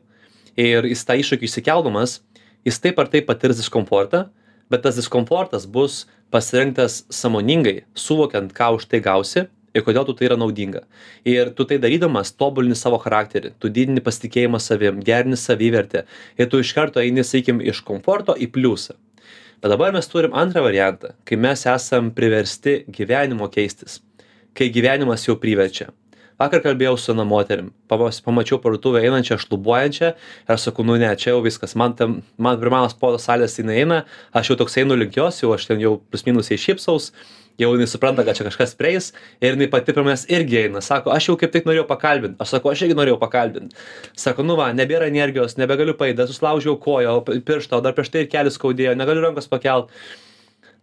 ir 0.63 0.88
jis 0.91 1.06
tą 1.08 1.15
iššūkį 1.22 1.48
išsikeldamas, 1.48 2.20
jis 2.67 2.84
taip 2.84 3.00
ar 3.00 3.12
taip 3.12 3.27
patirs 3.29 3.60
diskomfortą, 3.62 4.27
bet 4.72 4.84
tas 4.84 5.00
diskomfortas 5.00 5.67
bus 5.67 6.06
pasirinktas 6.34 7.06
samoningai, 7.13 7.86
suvokiant, 7.96 8.51
ką 8.51 8.74
už 8.75 8.89
tai 8.91 9.00
gausi 9.00 9.48
ir 9.78 9.86
kodėl 9.86 10.08
tu 10.08 10.16
tai 10.18 10.28
yra 10.30 10.38
naudinga. 10.40 10.84
Ir 11.28 11.54
tu 11.58 11.66
tai 11.70 11.78
darydamas 11.82 12.34
tobulini 12.34 12.78
savo 12.78 13.00
charakterį, 13.04 13.54
tu 13.62 13.72
didini 13.74 14.04
pasitikėjimą 14.04 14.62
savim, 14.64 15.04
gerini 15.06 15.38
savivertę 15.40 16.06
ir 16.38 16.50
tu 16.52 16.62
iš 16.64 16.74
karto 16.78 17.04
eini, 17.04 17.26
sakykim, 17.26 17.62
iš 17.62 17.84
komforto 17.88 18.36
į 18.36 18.50
pliusą. 18.56 18.98
Bet 19.62 19.74
dabar 19.74 19.94
mes 19.94 20.10
turim 20.10 20.36
antrą 20.38 20.62
variantą, 20.68 21.16
kai 21.26 21.38
mes 21.42 21.64
esam 21.70 22.12
priversti 22.18 22.84
gyvenimo 22.94 23.48
keistis, 23.54 24.02
kai 24.58 24.70
gyvenimas 24.74 25.26
jau 25.26 25.38
priverčia. 25.42 25.90
Vakar 26.38 26.62
kalbėjau 26.62 26.94
su 27.01 27.10
viena 27.10 27.24
moterim, 27.25 27.72
pamas- 27.89 28.20
pamačiau 28.22 28.60
parduotuvę 28.62 29.01
einančią, 29.01 29.39
šlubuojančią. 29.41 30.12
Ir 30.46 30.53
aš 30.53 30.67
sakau, 30.67 30.86
nu 30.86 30.98
ne, 31.01 31.10
čia 31.17 31.32
jau 31.32 31.41
viskas, 31.41 31.74
man, 31.75 31.96
tam, 31.98 32.22
man 32.38 32.60
pirmamas 32.62 32.94
podo 32.94 33.17
salės 33.17 33.58
jinai 33.58 33.79
eina, 33.82 34.03
aš 34.38 34.51
jau 34.51 34.58
toks 34.60 34.77
einu 34.77 34.94
link 35.00 35.17
jos, 35.17 35.41
jau 35.41 35.56
aš 35.56 35.65
ten 35.72 35.82
jau 35.82 35.96
plus 36.12 36.27
minus 36.27 36.51
jai 36.53 36.60
šypsaus, 36.62 37.10
jau 37.58 37.72
jinai 37.74 37.88
supranta, 37.89 38.22
kad 38.27 38.38
čia 38.38 38.46
kažkas 38.46 38.75
prieis. 38.77 39.10
Ir 39.41 39.58
jinai 39.58 39.70
pati 39.74 39.98
prie 39.98 40.06
manęs 40.06 40.27
irgi 40.29 40.62
eina, 40.62 40.84
sako, 40.86 41.10
aš 41.15 41.32
jau 41.32 41.38
kaip 41.41 41.56
tik 41.58 41.65
norėjau 41.65 41.88
pakalbinti, 41.89 42.38
aš 42.38 42.53
sakau, 42.53 42.70
aš 42.70 42.86
irgi 42.86 43.00
norėjau 43.01 43.17
pakalbinti. 43.24 43.74
Sako, 44.13 44.46
nu 44.46 44.60
va, 44.62 44.70
nebėra 44.77 45.10
energijos, 45.10 45.58
nebegaliu 45.58 45.98
paėdė, 45.98 46.29
suslaužiau 46.29 46.77
koją, 46.77 47.17
o 47.17 47.25
pirštą, 47.25 47.82
o 47.82 47.82
dar 47.82 47.98
prieš 47.98 48.13
tai 48.13 48.27
ir 48.27 48.32
kelius 48.32 48.62
skaudėjo, 48.62 48.94
negaliu 48.94 49.25
rankos 49.25 49.50
pakelt. 49.50 49.89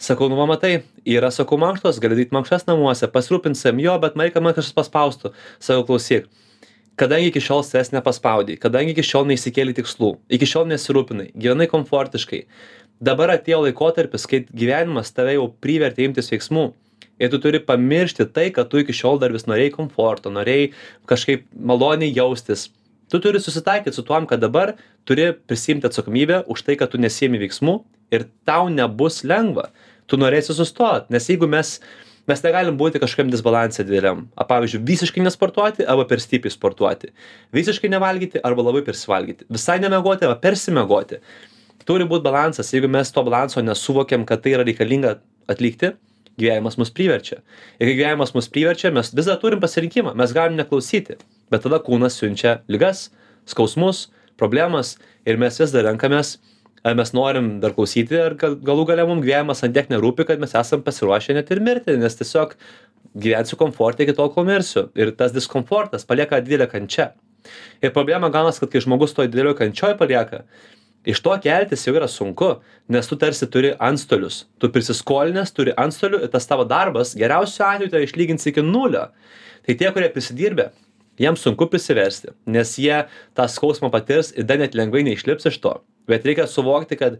Sakau, 0.04 0.28
nu 0.28 0.36
va, 0.36 0.44
matai, 0.44 0.82
yra, 1.08 1.30
sakau, 1.32 1.56
mankštos, 1.60 1.96
gali 2.02 2.18
daryti 2.18 2.34
mankštas 2.36 2.66
namuose, 2.68 3.08
pasirūpinsim 3.08 3.78
jo, 3.80 3.94
bet 4.02 4.18
man 4.18 4.26
reikia 4.26 4.42
man 4.44 4.52
kažkas 4.52 4.74
paspaustų. 4.76 5.30
Sakau, 5.62 5.86
klausyk, 5.88 6.26
kadangi 7.00 7.30
iki 7.30 7.40
šiol 7.40 7.62
savęs 7.64 7.94
nepaspaudai, 7.94 8.58
kadangi 8.60 8.92
iki 8.92 9.04
šiol 9.06 9.24
neįsikėlė 9.30 9.72
tikslų, 9.78 10.10
iki 10.36 10.48
šiol 10.50 10.68
nesirūpinai, 10.74 11.30
gyvenai 11.32 11.68
komfortiškai, 11.72 12.42
dabar 13.08 13.32
atėjo 13.38 13.62
laikotarpis, 13.64 14.26
kai 14.28 14.42
gyvenimas 14.50 15.14
tave 15.16 15.38
jau 15.38 15.48
privertė 15.64 16.10
imtis 16.10 16.28
veiksmų. 16.34 16.72
Ir 17.22 17.30
tu 17.30 17.38
turi 17.40 17.62
pamiršti 17.62 18.26
tai, 18.34 18.50
kad 18.52 18.68
tu 18.68 18.82
iki 18.82 18.92
šiol 18.92 19.20
dar 19.22 19.32
vis 19.32 19.46
norėjai 19.48 19.72
komforto, 19.78 20.34
norėjai 20.34 20.72
kažkaip 21.08 21.46
maloniai 21.54 22.12
jaustis. 22.12 22.68
Tu 23.08 23.20
turi 23.22 23.40
susitaikyti 23.40 23.94
su 23.94 24.02
tuom, 24.04 24.26
kad 24.26 24.42
dabar 24.42 24.74
turi 25.06 25.30
prisimti 25.46 25.86
atsakomybę 25.86 26.42
už 26.50 26.66
tai, 26.66 26.76
kad 26.80 26.90
tu 26.90 26.98
nesiemi 26.98 27.38
veiksmų 27.40 27.78
ir 28.14 28.26
tau 28.48 28.66
nebus 28.72 29.22
lengva. 29.24 29.68
Tu 30.10 30.18
norėsi 30.20 30.56
sustoti, 30.56 31.12
nes 31.14 31.26
jeigu 31.30 31.48
mes, 31.48 31.78
mes 32.28 32.44
negalim 32.44 32.76
būti 32.80 33.00
kažkokiam 33.02 33.30
disbalansė 33.32 33.86
dideliam. 33.88 34.26
A, 34.36 34.44
pavyzdžiui, 34.48 34.82
visiškai 34.90 35.24
nesportuoti 35.24 35.86
arba 35.88 36.04
per 36.10 36.20
stipriai 36.20 36.52
sportuoti. 36.52 37.12
Visiškai 37.56 37.90
nevalgyti 37.92 38.42
arba 38.44 38.66
labai 38.66 38.84
persivalgyti. 38.86 39.48
Visai 39.52 39.78
nemegoti 39.80 40.28
arba 40.28 40.36
persimegoti. 40.42 41.20
Turi 41.88 42.06
būti 42.08 42.24
balansas. 42.24 42.72
Jeigu 42.72 42.88
mes 42.92 43.12
to 43.12 43.24
balanso 43.24 43.64
nesuvokiam, 43.64 44.24
kad 44.28 44.44
tai 44.44 44.54
yra 44.56 44.64
reikalinga 44.68 45.18
atlikti, 45.52 45.94
gyvenimas 46.40 46.78
mus 46.80 46.92
priverčia. 46.92 47.40
Ir 47.78 47.88
kai 47.88 47.96
gyvenimas 47.98 48.34
mus 48.36 48.48
priverčia, 48.52 48.92
mes 48.94 49.12
vis 49.14 49.28
dar 49.28 49.38
turim 49.40 49.60
pasirinkimą, 49.62 50.14
mes 50.18 50.32
galim 50.36 50.56
neklausyti. 50.58 51.18
Bet 51.52 51.64
tada 51.66 51.80
kūnas 51.84 52.18
siunčia 52.20 52.58
lygas, 52.72 53.08
skausmus, 53.48 54.08
problemas 54.40 54.96
ir 55.28 55.38
mes 55.40 55.60
vis 55.60 55.74
dar 55.74 55.86
renkamės, 55.88 56.38
ar 56.84 56.94
mes 56.98 57.12
norim 57.16 57.58
dar 57.62 57.72
klausyti, 57.76 58.18
ar 58.20 58.36
gal- 58.38 58.58
galų 58.60 58.86
gale 58.90 59.06
mums 59.08 59.24
gyvenimas 59.24 59.64
ant 59.64 59.74
tiek 59.74 59.88
nerūpi, 59.88 60.26
kad 60.28 60.42
mes 60.42 60.54
esam 60.54 60.82
pasiruošę 60.84 61.34
net 61.34 61.50
ir 61.50 61.62
mirti, 61.64 61.96
nes 61.96 62.16
tiesiog 62.20 62.54
gyvensiu 63.16 63.56
komforte 63.56 64.04
iki 64.04 64.14
tol, 64.16 64.30
kol 64.34 64.44
mirsiu. 64.44 64.88
Ir 64.98 65.14
tas 65.16 65.32
diskomfortas 65.32 66.04
palieka 66.04 66.42
didelę 66.44 66.68
kančią. 66.70 67.12
Ir 67.84 67.92
problema 67.92 68.30
ganas, 68.32 68.58
kad 68.60 68.70
kai 68.72 68.82
žmogus 68.84 69.14
toj 69.16 69.28
didelio 69.28 69.54
kančioj 69.56 69.96
palieka, 70.00 70.44
iš 71.04 71.20
to 71.24 71.34
keltis 71.44 71.84
jau 71.86 71.94
yra 71.96 72.08
sunku, 72.08 72.50
nes 72.88 73.08
tu 73.08 73.16
tarsi 73.20 73.48
turi 73.52 73.74
antstolius. 73.78 74.44
Tu 74.58 74.70
prisiskolinęs 74.72 75.52
turi 75.56 75.74
antstolių 75.76 76.22
ir 76.24 76.32
tas 76.32 76.48
tavo 76.48 76.64
darbas 76.68 77.14
geriausiu 77.16 77.64
atveju 77.68 77.92
tai 77.92 78.04
išlygins 78.06 78.48
iki 78.50 78.64
nulio. 78.64 79.08
Tai 79.64 79.76
tie, 79.80 79.88
kurie 79.92 80.10
prisidirbė, 80.12 80.70
jiems 81.20 81.44
sunku 81.44 81.68
prisiversti, 81.72 82.32
nes 82.46 82.76
jie 82.80 83.04
tą 83.36 83.48
skausmą 83.48 83.92
patirs 83.92 84.32
ir 84.36 84.48
dar 84.48 84.60
net 84.60 84.76
lengvai 84.76 85.04
neišlips 85.06 85.48
iš 85.52 85.60
to. 85.64 85.78
Bet 86.10 86.26
reikia 86.28 86.46
suvokti, 86.50 86.98
kad 87.00 87.18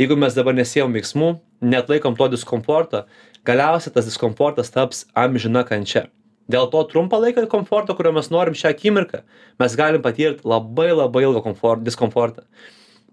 jeigu 0.00 0.16
mes 0.18 0.34
dabar 0.34 0.56
nesėjom 0.56 0.94
veiksmų, 0.96 1.30
net 1.64 1.90
laikom 1.90 2.16
to 2.18 2.28
diskomforto, 2.32 3.04
galiausiai 3.46 3.94
tas 3.94 4.08
diskomfortas 4.08 4.72
taps 4.74 5.04
amžina 5.14 5.64
kančia. 5.68 6.08
Dėl 6.50 6.68
to 6.72 6.82
trumpą 6.90 7.20
laiką 7.22 7.46
komforto, 7.48 7.94
kurio 7.96 8.12
mes 8.12 8.28
norim 8.32 8.56
šią 8.58 8.74
akimirką, 8.74 9.22
mes 9.60 9.76
galim 9.80 10.02
patirti 10.04 10.44
labai 10.44 10.90
labai 10.92 11.22
ilgą 11.24 11.40
komfort, 11.46 11.84
diskomfortą. 11.86 12.44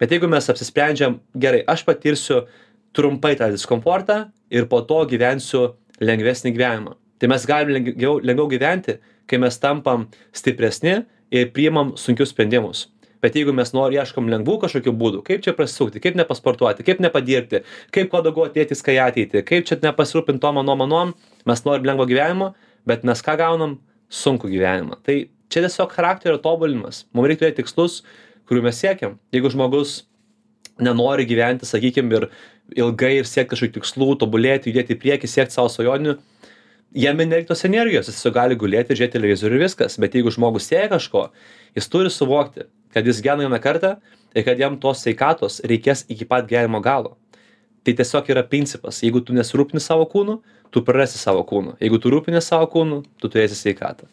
Bet 0.01 0.11
jeigu 0.11 0.27
mes 0.27 0.49
apsisprendžiam, 0.51 1.19
gerai, 1.37 1.61
aš 1.69 1.85
patirsiu 1.87 2.41
trumpai 2.97 3.37
tą 3.39 3.51
diskomfortą 3.53 4.25
ir 4.51 4.67
po 4.67 4.81
to 4.83 5.03
gyvensiu 5.07 5.75
lengvesnį 6.01 6.51
gyvenimą. 6.57 6.97
Tai 7.21 7.29
mes 7.29 7.45
galim 7.45 7.75
lengviau, 7.77 8.17
lengviau 8.19 8.49
gyventi, 8.49 8.97
kai 9.29 9.39
mes 9.39 9.59
tampam 9.61 10.07
stipresni 10.35 11.03
ir 11.31 11.51
priimam 11.55 11.93
sunkius 11.95 12.33
sprendimus. 12.33 12.89
Bet 13.21 13.37
jeigu 13.37 13.53
mes 13.53 13.69
nori 13.75 13.99
ieškom 14.01 14.29
lengvų 14.33 14.57
kažkokių 14.63 14.93
būdų, 14.97 15.21
kaip 15.27 15.43
čia 15.45 15.53
prasisukti, 15.57 16.01
kaip 16.01 16.17
nepasportuoti, 16.17 16.85
kaip 16.87 17.01
nepadirbti, 17.03 17.61
kaip 17.93 18.09
kuo 18.09 18.23
daugiau 18.25 18.47
atėtis, 18.49 18.81
kai 18.85 18.97
ateiti, 19.03 19.43
kaip 19.45 19.67
čia 19.69 19.77
nepasirūpinti 19.83 20.41
tom 20.41 20.57
anom 20.61 20.85
anom, 20.87 21.13
mes 21.45 21.65
norim 21.67 21.85
lengvo 21.91 22.07
gyvenimo, 22.09 22.51
bet 22.89 23.05
mes 23.07 23.21
ką 23.25 23.37
gaunam? 23.41 23.77
Sunku 24.11 24.49
gyvenimą. 24.51 24.97
Tai 25.07 25.13
čia 25.53 25.61
tiesiog 25.63 25.93
charakterio 25.93 26.39
tobulinimas. 26.43 27.05
Mums 27.15 27.29
reikia 27.29 27.45
turėti 27.45 27.61
tikslus, 27.61 28.01
kurių 28.49 28.65
mes 28.65 28.81
siekiam. 28.81 29.13
Jeigu 29.31 29.53
žmogus 29.53 30.01
nenori 30.83 31.23
gyventi, 31.29 31.67
sakykime, 31.69 32.17
ir 32.17 32.81
ilgai 32.81 33.13
ir 33.21 33.29
siekti 33.29 33.53
kažkokių 33.53 33.77
tikslų, 33.77 34.09
tobulėti, 34.19 34.71
judėti 34.71 34.97
į 34.97 34.99
priekį, 34.99 35.29
siekti 35.31 35.55
savo 35.55 35.71
svajonių, 35.71 36.17
jam 37.05 37.21
nereikia 37.21 37.53
tos 37.53 37.63
energijos, 37.67 38.09
jis 38.09 38.19
tiesiog 38.19 38.35
gali 38.35 38.59
gulėti, 38.59 38.97
žiūrėti 38.97 39.17
televizorių 39.17 39.59
ir 39.59 39.65
viskas. 39.67 39.97
Bet 40.01 40.17
jeigu 40.17 40.33
žmogus 40.33 40.67
siekia 40.67 40.91
kažko, 40.95 41.27
jis 41.77 41.89
turi 41.91 42.11
suvokti, 42.11 42.67
kad 42.93 43.07
jis 43.07 43.21
gyvena 43.23 43.47
vieną 43.47 43.59
kartą 43.63 43.95
ir 44.35 44.45
kad 44.47 44.59
jam 44.59 44.77
tos 44.79 45.03
sveikatos 45.03 45.61
reikės 45.67 46.05
iki 46.09 46.27
pat 46.27 46.47
gyvenimo 46.49 46.81
galo. 46.83 47.17
Tai 47.81 47.95
tiesiog 47.97 48.27
yra 48.29 48.43
principas, 48.45 49.01
jeigu 49.01 49.23
tu 49.25 49.33
nesirūpini 49.33 49.81
savo 49.81 50.05
kūnu, 50.09 50.37
tu 50.71 50.83
prarasi 50.85 51.17
savo 51.17 51.41
kūnu. 51.47 51.79
Jeigu 51.81 51.97
tu 52.01 52.11
rūpini 52.13 52.41
savo 52.43 52.67
kūnu, 52.69 53.01
tu 53.17 53.31
turėsi 53.31 53.57
sveikatą. 53.57 54.05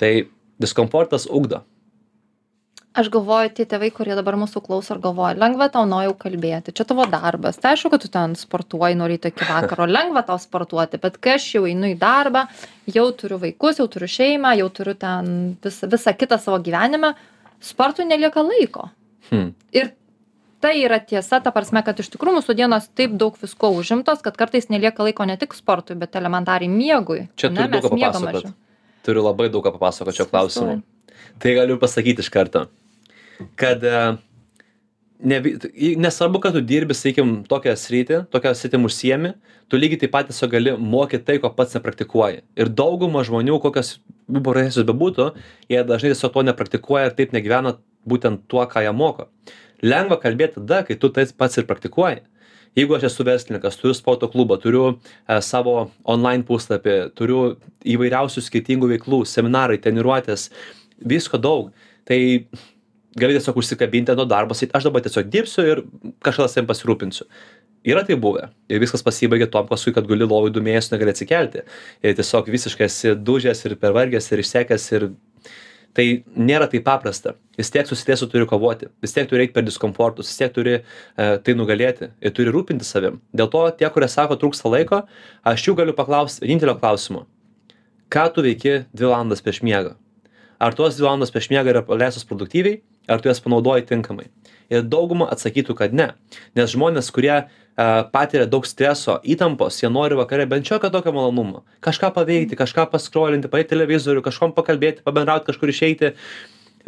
Tai 0.00 0.12
diskomfortas 0.60 1.28
ugdo. 1.30 1.64
aš 2.96 3.10
galvoju 3.12 3.50
tie 3.56 3.66
tėvai 3.68 3.90
kurie 3.92 4.14
dabar 4.16 4.38
mūsų 4.40 4.62
klauso 4.64 4.94
ir 4.94 5.00
galvoja 5.04 5.36
lengva 5.36 5.68
tau 5.72 5.84
nojau 5.88 6.14
kalbėti 6.16 6.72
čia 6.76 6.86
tavo 6.88 7.04
darbas 7.12 7.58
tai 7.60 7.74
aišku 7.74 7.90
kad 7.92 8.00
tu 8.00 8.08
ten 8.12 8.36
sportuoji 8.40 8.96
nuo 8.96 9.08
ryto 9.10 9.28
iki 9.28 9.44
vakaro 9.44 9.84
lengva 9.96 10.22
tau 10.24 10.38
sportuoti 10.40 11.00
bet 11.02 11.18
kai 11.20 11.34
aš 11.36 11.50
jau 11.58 11.66
einu 11.68 11.90
į 11.92 11.98
darbą 12.00 12.46
jau 12.94 13.06
turiu 13.20 13.36
vaikus 13.42 13.82
jau 13.82 13.88
turiu 13.92 14.08
šeimą 14.08 14.54
jau 14.62 14.70
turiu 14.78 14.96
ten 14.96 15.28
vis 15.64 15.82
visą 15.84 16.16
kitą 16.16 16.40
savo 16.40 16.62
gyvenimą 16.64 17.12
sportui 17.60 18.04
nelieka 18.08 18.42
laiko 18.42 18.90
Hmm. 19.30 19.54
ir 19.72 19.88
tai 20.60 20.76
yra 20.84 21.00
tiesa 21.02 21.40
ta 21.42 21.50
prasme 21.50 21.82
kad 21.84 21.98
iš 21.98 22.08
tikrųjų 22.14 22.36
mūsų 22.38 22.54
dienos 22.54 22.84
taip 22.94 23.16
daug 23.18 23.34
visko 23.42 23.72
užimtos 23.74 24.22
kad 24.22 24.36
kartais 24.38 24.68
nelieka 24.70 25.02
laiko 25.02 25.24
ne 25.26 25.36
tik 25.36 25.52
sportui 25.54 25.96
bet 25.98 26.14
elementariai 26.16 26.68
miegui 26.70 27.28
Čia 27.36 27.48
ane, 27.50 27.66
turiu 27.66 27.72
daug 27.72 27.82
ką 27.82 27.90
mes 27.90 27.98
miegam 27.98 28.12
papasakot. 28.12 28.34
mažiau. 28.34 28.52
Turiu 29.02 29.22
labai 29.26 29.48
daug 29.50 29.64
ką 29.66 29.72
papasakot 29.74 30.14
šio 30.14 30.26
klausimu. 30.30 30.82
Tai 31.38 31.54
galiu 31.58 31.76
pasakyti 31.78 32.22
iš 32.22 32.28
karto, 32.30 32.66
kad 33.56 33.82
e, 33.84 34.16
ne, 35.20 35.40
nesvarbu, 35.96 36.40
kad 36.40 36.56
tu 36.56 36.62
dirbi, 36.64 36.94
sakykim, 36.96 37.38
tokią 37.48 37.74
sritį, 37.78 38.20
tokią 38.32 38.52
sritį 38.56 38.80
užsiemi, 38.88 39.32
tu 39.70 39.80
lygiai 39.80 40.02
taip 40.04 40.14
pat 40.14 40.30
tiesiog 40.30 40.52
gali 40.52 40.76
mokyti 40.76 41.24
tai, 41.26 41.38
ko 41.42 41.50
pats 41.56 41.76
nepraktikuoji. 41.78 42.42
Ir 42.58 42.70
dauguma 42.72 43.24
žmonių, 43.26 43.58
kokios 43.64 43.96
jų 44.28 44.42
profesijos 44.46 44.86
bebūtų, 44.88 45.32
jie 45.72 45.82
dažnai 45.88 46.12
tiesiog 46.14 46.34
to 46.36 46.46
nepraktikuoja 46.50 47.10
ir 47.10 47.18
taip 47.18 47.34
negyvena 47.36 47.76
būtent 48.06 48.46
tuo, 48.50 48.64
ką 48.70 48.84
jie 48.86 48.94
moko. 48.94 49.28
Lengva 49.84 50.18
kalbėti 50.20 50.60
tada, 50.60 50.82
kai 50.86 50.96
tu 51.00 51.10
tai 51.12 51.26
pats 51.36 51.58
ir 51.58 51.68
praktikuoji. 51.68 52.22
Jeigu 52.76 52.92
aš 52.92 53.06
esu 53.08 53.24
verslininkas, 53.24 53.78
turiu 53.80 53.94
sporto 53.96 54.28
klubą, 54.28 54.58
turiu 54.60 54.84
e, 54.92 55.38
savo 55.40 55.86
online 56.04 56.44
puslapį, 56.44 56.96
turiu 57.16 57.54
įvairiausių 57.88 58.42
skirtingų 58.44 58.90
veiklų, 58.90 59.22
seminarai, 59.24 59.78
treniruotės, 59.80 60.50
visko 61.00 61.40
daug, 61.40 61.70
tai 62.04 62.18
gali 63.16 63.36
tiesiog 63.36 63.60
užsikabinti 63.62 64.16
nuo 64.16 64.26
darbo, 64.28 64.54
sakyti, 64.54 64.76
aš 64.76 64.88
dabar 64.88 65.04
tiesiog 65.04 65.30
dirbsiu 65.32 65.64
ir 65.66 65.84
kažkas 66.24 66.56
savim 66.56 66.68
pasirūpinsiu. 66.68 67.26
Yra 67.86 68.02
tai 68.06 68.16
buvę. 68.18 68.48
Ir 68.72 68.80
viskas 68.82 69.04
pasibaigė 69.06 69.46
tom 69.50 69.68
paskui, 69.68 69.92
kad 69.94 70.08
guli 70.10 70.26
lovai 70.26 70.50
du 70.50 70.62
mėnesius, 70.64 70.90
negali 70.90 71.12
atsikelti. 71.14 71.62
Ir 72.02 72.16
tiesiog 72.18 72.48
visiškai 72.50 72.88
esi 72.88 73.14
dužęs 73.14 73.62
ir 73.68 73.76
pervargęs 73.78 74.26
ir 74.32 74.42
išsekęs 74.42 74.86
ir 74.96 75.06
tai 75.96 76.06
nėra 76.34 76.66
taip 76.70 76.84
paprasta. 76.86 77.36
Vis 77.56 77.70
tiek 77.72 77.86
su 77.88 77.96
stresu 77.96 78.26
turi 78.32 78.48
kovoti. 78.50 78.90
Vis 79.02 79.14
tiek 79.14 79.28
turi 79.30 79.46
eit 79.46 79.54
per 79.54 79.64
diskomfortus. 79.64 80.28
Vis 80.32 80.40
tiek 80.40 80.52
turi 80.56 80.74
e, 80.76 80.82
tai 81.16 81.54
nugalėti 81.56 82.10
ir 82.20 82.34
turi 82.36 82.52
rūpintis 82.52 82.90
savim. 82.90 83.20
Dėl 83.36 83.48
to 83.54 83.62
tie 83.78 83.88
kurie 83.94 84.10
sako 84.10 84.36
trūksta 84.40 84.72
laiko 84.72 85.04
aš 85.46 85.68
jų 85.68 85.76
galiu 85.78 85.94
paklaust 85.96 86.42
vienintelio 86.42 86.74
klausimo. 86.82 87.24
Ką 88.12 88.26
tu 88.34 88.44
veiki 88.44 88.82
dvi 88.92 89.08
valandas 89.08 89.40
prieš 89.46 89.62
miegą? 89.66 89.94
Ar 90.58 90.76
tos 90.76 90.98
dvi 90.98 91.06
valandos 91.06 91.32
prieš 91.32 91.48
miegą 91.54 91.72
yra 91.72 91.86
praleistos 91.86 92.26
produktyviai 92.28 92.82
ar 93.08 93.22
tu 93.22 93.30
jas 93.30 93.40
panaudoji 93.42 93.86
tinkamai. 93.88 94.26
Ir 94.72 94.82
dauguma 94.82 95.28
atsakytų 95.30 95.76
kad 95.78 95.94
ne. 95.94 96.10
Nes 96.58 96.72
žmonės 96.72 97.12
kurie 97.14 97.44
patiria 98.12 98.46
daug 98.48 98.64
streso 98.66 99.18
įtampos 99.20 99.82
jie 99.82 99.90
nori 99.92 100.16
vakare 100.16 100.46
bent 100.48 100.66
šiokio 100.66 100.90
tokio 100.90 101.12
malonumo. 101.12 101.62
Kažką 101.84 102.10
paveikti 102.16 102.56
kažką 102.56 102.88
paskrolinti 102.90 103.50
paeit 103.52 103.68
televizorių 103.68 104.24
kažkuom 104.24 104.56
pakalbėti 104.56 105.04
pabendraut 105.04 105.44
kažkur 105.46 105.70
išeiti. 105.70 106.14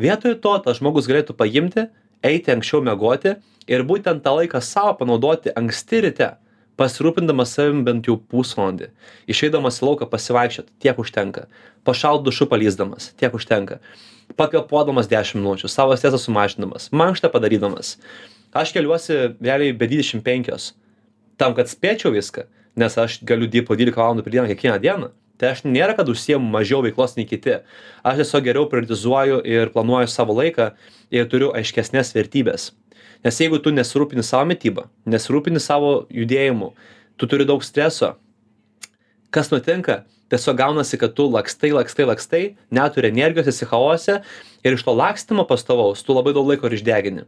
Vietoj 0.00 0.38
to 0.40 0.56
tas 0.64 0.80
žmogus 0.80 1.10
galėtų 1.10 1.36
paimti 1.36 1.86
eiti 2.24 2.54
anksčiau 2.54 2.80
miegoti 2.82 3.36
ir 3.68 3.84
būtent 3.84 4.24
tą 4.24 4.34
laiką 4.40 4.62
sau 4.64 4.94
panaudoti 4.96 5.52
anksti 5.54 6.02
ryte 6.08 6.32
pasirūpindamas 6.78 7.52
savim 7.52 7.82
bent 7.84 8.06
jau 8.06 8.16
pusvalandį. 8.16 8.88
Išeidamas 9.28 9.82
į 9.82 9.90
lauką 9.90 10.08
pasivaikščiot 10.08 10.70
tiek 10.80 10.98
užtenka. 10.98 11.48
Pašalt 11.84 12.24
dušu 12.24 12.48
palįsdamas 12.48 13.12
tiek 13.18 13.34
užtenka 13.34 13.82
pakvėpuodamas 14.36 15.08
dešim 15.10 15.40
minučių 15.40 15.70
savo 15.72 15.96
stresą 15.96 16.20
sumažindamas 16.20 16.90
mankštą 16.92 17.30
padarydamas. 17.32 17.96
Aš 18.52 18.74
keliuosi 18.76 19.36
realiai 19.40 19.76
be 19.76 19.88
dvidešim 19.88 20.24
penkios 20.24 20.74
tam 21.38 21.54
kad 21.54 21.70
spėčiau 21.70 22.12
viską 22.12 22.48
nes 22.78 22.98
aš 22.98 23.20
galiu 23.26 23.48
dirbt 23.50 23.68
po 23.68 23.76
dvylika 23.78 24.02
valandų 24.02 24.22
per 24.26 24.34
dieną 24.34 24.50
kiekvieną 24.52 24.78
dieną. 24.82 25.08
Tai 25.38 25.52
aš 25.54 25.62
nėra 25.66 25.94
kad 25.94 26.08
užsiimu 26.10 26.50
mažiau 26.50 26.82
veiklos 26.82 27.14
nei 27.14 27.26
kiti. 27.26 27.60
Aš 28.02 28.22
tiesiog 28.22 28.44
geriau 28.46 28.66
prioritizuoju 28.70 29.40
ir 29.46 29.70
planuoju 29.74 30.10
savo 30.10 30.34
laiką 30.34 30.72
ir 31.14 31.26
turiu 31.30 31.52
aiškesnes 31.54 32.14
vertybes 32.14 32.72
nes 33.24 33.40
jeigu 33.40 33.58
tu 33.62 33.72
nesirūpini 33.74 34.22
savo 34.22 34.46
mityba 34.48 34.86
nesirūpini 35.10 35.60
savo 35.62 36.06
judėjimu 36.14 36.72
tu 37.18 37.26
turi 37.26 37.46
daug 37.48 37.64
streso. 37.66 38.14
Kas 39.34 39.50
nutinka 39.50 40.04
tiesiog 40.32 40.56
gaunasi 40.56 40.98
kad 41.00 41.14
tu 41.16 41.28
lakstai 41.32 41.70
lakstai 41.72 42.06
lakstai 42.08 42.42
neturi 42.70 43.12
energijos 43.12 43.48
esi 43.52 43.68
chaose 43.68 44.20
ir 44.64 44.76
iš 44.76 44.84
to 44.84 44.94
lakstymo 44.94 45.46
pastovaus 45.48 46.04
tu 46.04 46.16
labai 46.16 46.34
daug 46.36 46.48
laiko 46.48 46.68
ir 46.68 46.76
išdegini. 46.78 47.24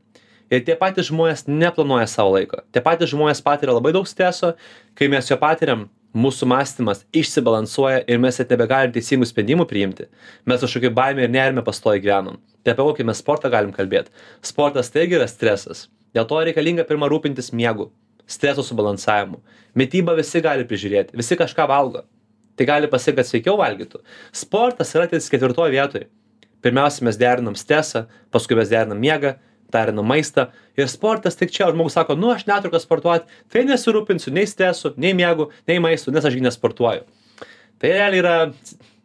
Ir 0.50 0.64
tie 0.66 0.74
patys 0.74 1.06
žmonės 1.12 1.44
neplanuoja 1.46 2.08
savo 2.10 2.34
laiko. 2.34 2.64
Tie 2.74 2.82
patys 2.82 3.12
žmonės 3.12 3.42
patiria 3.46 3.76
labai 3.76 3.92
daug 3.94 4.08
streso 4.10 4.56
kai 4.98 5.08
mes 5.08 5.30
jo 5.30 5.38
patiriam 5.38 5.86
mūsų 6.10 6.48
mąstymas 6.50 7.04
išsibalansuoja 7.14 8.02
ir 8.10 8.18
mes 8.18 8.40
net 8.40 8.50
nebegalim 8.50 8.92
teisingų 8.92 9.28
sprendimų 9.30 9.66
priimti. 9.70 10.08
Mes 10.44 10.60
kažkokioj 10.64 10.90
baimėj 10.96 11.28
ir 11.28 11.34
nerime 11.36 11.62
pastoviai 11.62 12.02
gyvenam. 12.02 12.40
Tai 12.64 12.74
apie 12.74 12.86
kokį 12.88 13.06
mes 13.06 13.22
sportą 13.22 13.50
galim 13.52 13.70
kalbėt? 13.72 14.10
Sportas 14.42 14.90
tai 14.90 15.06
irgi 15.06 15.20
yra 15.20 15.30
stresas. 15.30 15.86
Dėl 16.10 16.26
to 16.26 16.42
reikalinga 16.42 16.84
pirma 16.88 17.06
rūpintis 17.08 17.54
miegu 17.54 17.92
streso 18.26 18.62
subalansavimu. 18.66 19.38
Mitybą 19.78 20.16
visi 20.18 20.42
gali 20.42 20.66
prižiūrėti 20.66 21.18
visi 21.18 21.38
kažką 21.38 21.70
valgo 21.70 22.02
tai 22.60 22.66
gali 22.68 22.88
pasiekt 22.92 23.16
kad 23.16 23.24
sveikiau 23.28 23.56
valgytų. 23.56 24.02
Sportas 24.36 24.90
yra 24.92 25.06
ties 25.08 25.30
ketvirtoj 25.32 25.70
vietoj. 25.72 26.02
Pirmiausia 26.60 27.06
mes 27.06 27.16
derinam 27.16 27.54
stresą 27.56 28.04
paskui 28.28 28.58
mes 28.58 28.68
derinam 28.68 29.00
miegą 29.00 29.38
derinam 29.72 30.04
maistą. 30.04 30.50
Ir 30.76 30.90
sportas 30.92 31.38
tik 31.40 31.54
čia 31.54 31.70
žmogus 31.70 31.96
sako 31.96 32.18
nu 32.18 32.28
aš 32.34 32.44
neturiu 32.50 32.82
sportuot 32.82 33.30
tai 33.52 33.64
nesirūpinsiu 33.64 34.34
nei 34.36 34.44
stresu 34.50 34.92
nei 35.00 35.14
miegu 35.16 35.48
nei 35.70 35.78
maistu 35.80 36.12
nes 36.12 36.26
aš 36.26 36.36
gi 36.36 36.44
nesportuoju. 36.44 37.06
Tai 37.80 37.94
realiai 37.94 38.20
yra 38.20 38.34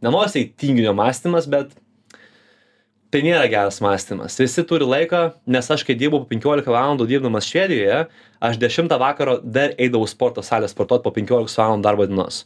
nenoriu 0.04 0.34
sakyt 0.34 0.58
tinginio 0.60 0.91
mąstymas 0.98 1.48
bet 1.48 1.72
tai 3.13 3.22
nėra 3.24 3.48
geras 3.48 3.80
mąstymas. 3.80 4.36
Visi 4.41 4.65
turi 4.68 4.84
laiko 4.89 5.30
nes 5.48 5.72
aš 5.72 5.86
kai 5.88 5.96
dirbau 5.96 6.26
po 6.26 6.34
penkiolika 6.34 6.76
valandų 6.76 7.08
dirbdamas 7.13 7.48
švedijoje 7.48 8.04
aš 8.44 8.60
dešimtą 8.60 9.00
vakaro 9.00 9.39
dar 9.39 9.78
eidavau 9.80 10.12
sporto 10.12 10.44
salę 10.44 10.68
sportuot 10.68 11.08
po 11.08 11.15
penkiolikos 11.15 11.56
valandų 11.62 11.88
darbo 11.88 12.12
dienos 12.12 12.44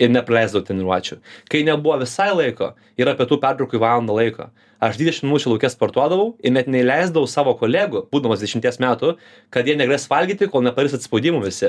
ir 0.00 0.10
nepraleisdavau 0.12 0.64
treniruočių. 0.66 1.18
Kai 1.52 1.62
nebuvo 1.66 1.98
visai 2.00 2.30
laiko 2.32 2.72
yra 3.00 3.14
pietų 3.18 3.40
pertraukai 3.42 3.80
valanda 3.82 4.16
laiko. 4.16 4.48
Aš 4.80 4.96
dvidešim 4.96 5.28
minučių 5.28 5.52
lauke 5.52 5.68
sportuodavau 5.68 6.30
ir 6.40 6.54
net 6.56 6.70
neįleisdavau 6.72 7.28
savo 7.28 7.52
kolegų 7.60 8.06
būdamas 8.12 8.40
dvidešimties 8.40 8.80
metų 8.80 9.16
kad 9.52 9.68
jie 9.68 9.76
negalės 9.76 10.08
valgyti 10.08 10.48
kol 10.48 10.64
nepadarys 10.64 10.96
atsispaudimų 10.96 11.44
visi. 11.44 11.68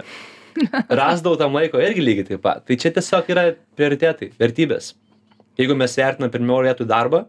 Rasdavau 1.01 1.37
tam 1.39 1.55
laiko 1.59 1.81
irgi 1.83 2.03
lygiai 2.03 2.29
taip 2.31 2.43
pat. 2.45 2.63
Tai 2.67 2.79
čia 2.79 2.93
tiesiog 2.95 3.27
yra 3.35 3.49
prioritetai 3.75 4.31
vertybės. 4.39 4.93
Jeigu 5.59 5.75
mes 5.75 5.97
vertinam 5.99 6.31
pirmoj 6.31 6.69
vietoj 6.69 6.87
darbą 6.87 7.25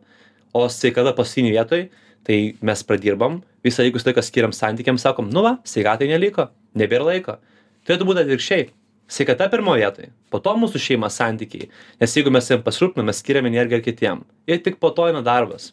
o 0.55 0.69
sveikata 0.71 1.15
paskutinėj 1.17 1.57
vietoj 1.57 1.89
tai 2.27 2.39
mes 2.63 2.85
pradirbam 2.87 3.41
visą 3.67 3.83
likusį 3.87 4.11
laiką 4.11 4.23
skiriam 4.23 4.55
santykiams 4.55 5.03
sakom 5.03 5.31
nu 5.33 5.43
va 5.43 5.57
sveikatai 5.67 6.07
neliko 6.11 6.47
nebėra 6.79 7.11
laiko. 7.11 7.37
Turėtų 7.83 8.07
būt 8.07 8.23
atvirkščiai 8.23 8.69
sveikata 9.13 9.49
pirmoj 9.53 9.79
vietoj 9.83 10.11
po 10.33 10.41
to 10.45 10.55
mūsų 10.63 10.81
šeima 10.87 11.11
santykiai 11.13 11.69
nes 12.01 12.17
jeigu 12.17 12.33
mes 12.35 12.49
savim 12.49 12.65
pasirūpinam 12.67 13.11
mes 13.11 13.21
skiriam 13.23 13.49
energiją 13.51 13.83
kitiem 13.85 14.23
ir 14.49 14.63
tik 14.65 14.79
po 14.83 14.91
to 14.97 15.09
eina 15.11 15.23
darbas 15.27 15.71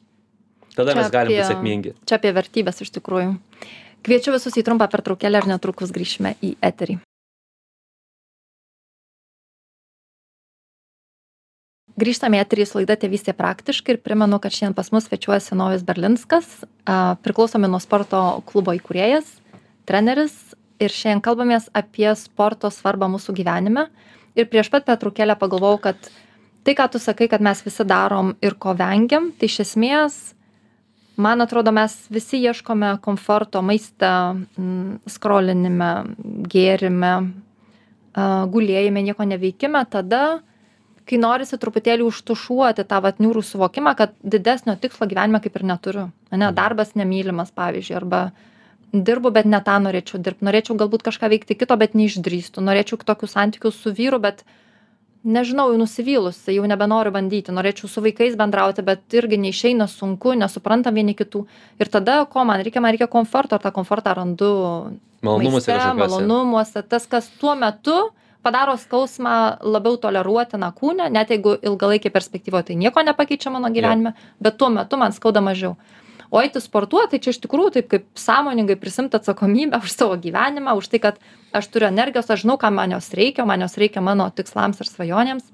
tada 0.75 0.93
Čia 0.93 1.01
mes 1.01 1.11
galim 1.13 1.33
apie- 1.33 1.41
būt 1.43 1.51
sėkmingi 1.53 1.93
Čia 2.05 2.19
apie 2.19 2.33
vertybės 2.35 2.81
iš 2.85 2.91
tikrųjų. 2.99 3.35
Kviečiu 4.05 4.31
visus 4.31 4.55
į 4.55 4.63
trumpą 4.63 4.87
pertraukėlę 4.91 5.41
ir 5.41 5.47
netrukus 5.49 5.91
grįšime 5.91 6.37
į 6.39 6.53
eterį. 6.63 6.99
Grįžtame 11.99 12.37
į 12.39 12.43
eterį 12.45 12.65
su 12.69 12.77
laida 12.79 12.95
Tėvystė 12.95 13.33
praktiškai 13.35 13.97
ir 13.97 13.99
primenu, 13.99 14.39
kad 14.39 14.55
šiandien 14.55 14.75
pas 14.77 14.87
mus 14.95 15.09
svečiuojasi 15.09 15.57
Novis 15.59 15.83
Berlinskas, 15.83 16.47
priklausomi 17.25 17.67
nuo 17.67 17.81
sporto 17.83 18.21
klubo 18.47 18.71
įkūrėjas, 18.77 19.27
treneris 19.89 20.37
ir 20.79 20.95
šiandien 20.95 21.21
kalbamės 21.25 21.69
apie 21.75 22.09
sporto 22.17 22.71
svarbą 22.73 23.09
mūsų 23.11 23.35
gyvenime. 23.37 23.87
Ir 24.37 24.49
prieš 24.49 24.71
pat 24.71 24.87
pertraukėlę 24.87 25.35
pagalvojau, 25.39 25.79
kad 25.89 26.11
tai, 26.63 26.75
ką 26.77 26.89
tu 26.93 27.01
sakai, 27.01 27.27
kad 27.31 27.43
mes 27.43 27.61
visi 27.65 27.85
darom 27.87 28.35
ir 28.45 28.55
ko 28.61 28.75
vengiam, 28.77 29.31
tai 29.35 29.49
iš 29.51 29.61
esmės 29.65 30.19
man 31.19 31.41
atrodo 31.41 31.71
mes 31.75 31.95
visi 32.09 32.39
ieškome 32.47 32.95
komforto 33.03 33.61
maiste 33.65 34.07
mm, 34.07 35.01
skrolinime 35.09 35.91
gėrime 36.51 37.13
gulėjime 38.53 39.03
nieko 39.05 39.25
neveikime 39.27 39.83
tada 39.91 40.39
kai 41.09 41.17
norisi 41.21 41.57
truputėlį 41.57 42.05
užtušuoti 42.05 42.85
tą 42.89 42.99
vat 43.03 43.19
niūrų 43.21 43.43
suvokimą 43.45 43.95
kad 43.97 44.13
didesnio 44.23 44.75
tikslo 44.81 45.07
gyvenime 45.09 45.41
kaip 45.43 45.59
ir 45.59 45.65
neturiu 45.71 46.05
ane 46.31 46.51
darbas 46.55 46.95
nemylimas 46.99 47.51
pavyzdžiui 47.55 47.97
arba 47.99 48.21
dirbu 48.93 49.31
bet 49.31 49.45
ne 49.45 49.59
tą 49.65 49.77
norėčiau 49.83 50.21
dirbt. 50.23 50.41
Norėčiau 50.45 50.77
galbūt 50.79 51.05
kažką 51.05 51.29
veikti 51.33 51.57
kito 51.57 51.77
bet 51.77 51.95
neišdrįstu. 51.97 52.63
Norėčiau 52.65 52.99
tokių 53.05 53.29
santykių 53.29 53.71
su 53.73 53.93
vyru 53.95 54.19
bet 54.23 54.43
nežinau 55.23 55.69
jau 55.71 55.79
nusivylusi 55.81 56.55
jau 56.55 56.67
nebenoriu 56.69 57.13
bandyti. 57.13 57.53
Norėčiau 57.55 57.89
su 57.91 58.03
vaikais 58.05 58.37
bendrauti 58.39 58.85
bet 58.85 59.03
irgi 59.13 59.39
neišeina 59.45 59.89
sunku 59.91 60.33
nesuprantam 60.39 60.95
vieni 60.95 61.15
kitų. 61.17 61.45
Ir 61.79 61.91
tada 61.91 62.23
ko 62.25 62.45
man 62.47 62.63
reikia? 62.63 62.81
Man 62.81 62.95
reikia 62.95 63.09
komforto 63.11 63.59
ir 63.59 63.65
tą 63.65 63.73
komfortą 63.75 64.15
randu 64.17 64.53
malonumuose 65.21 65.75
maiste, 65.75 65.93
malonumuose. 65.99 66.85
Tas 66.87 67.05
kas 67.09 67.29
tuo 67.41 67.55
metu 67.59 67.99
padaro 68.41 68.77
skausmą 68.79 69.59
labiau 69.61 69.97
toleruotiną 69.99 70.71
kūne 70.75 71.09
net 71.11 71.31
jeigu 71.33 71.57
ilgalaikėj 71.59 72.13
perspektyvoj 72.15 72.69
tai 72.69 72.77
nieko 72.79 73.03
nepakeičia 73.03 73.51
mano 73.51 73.71
gyvenime 73.73 74.13
bet 74.39 74.57
tuo 74.57 74.69
metu 74.71 74.97
man 74.97 75.11
skauda 75.15 75.43
mažiau 75.43 75.75
o 76.31 76.41
eiti 76.41 76.61
sportuot 76.61 77.11
tai 77.11 77.19
čia 77.23 77.33
iš 77.33 77.41
tikrųjų 77.43 77.75
taip 77.77 77.87
kaip 77.91 78.07
sąmoningai 78.19 78.77
prisiimt 78.79 79.15
atsakomybę 79.17 79.81
už 79.83 79.93
savo 79.93 80.17
gyvenimą 80.17 80.75
už 80.77 80.91
tai 80.93 80.99
kad 81.03 81.21
aš 81.53 81.69
turiu 81.73 81.89
energijos 81.89 82.29
aš 82.29 82.45
žinau 82.45 82.57
kam 82.61 82.77
man 82.77 82.93
jos 82.93 83.09
reikia 83.17 83.45
man 83.45 83.65
jos 83.65 83.77
reikia 83.77 84.01
mano 84.01 84.29
tikslams 84.29 84.81
ir 84.81 84.89
svajonėms. 84.89 85.47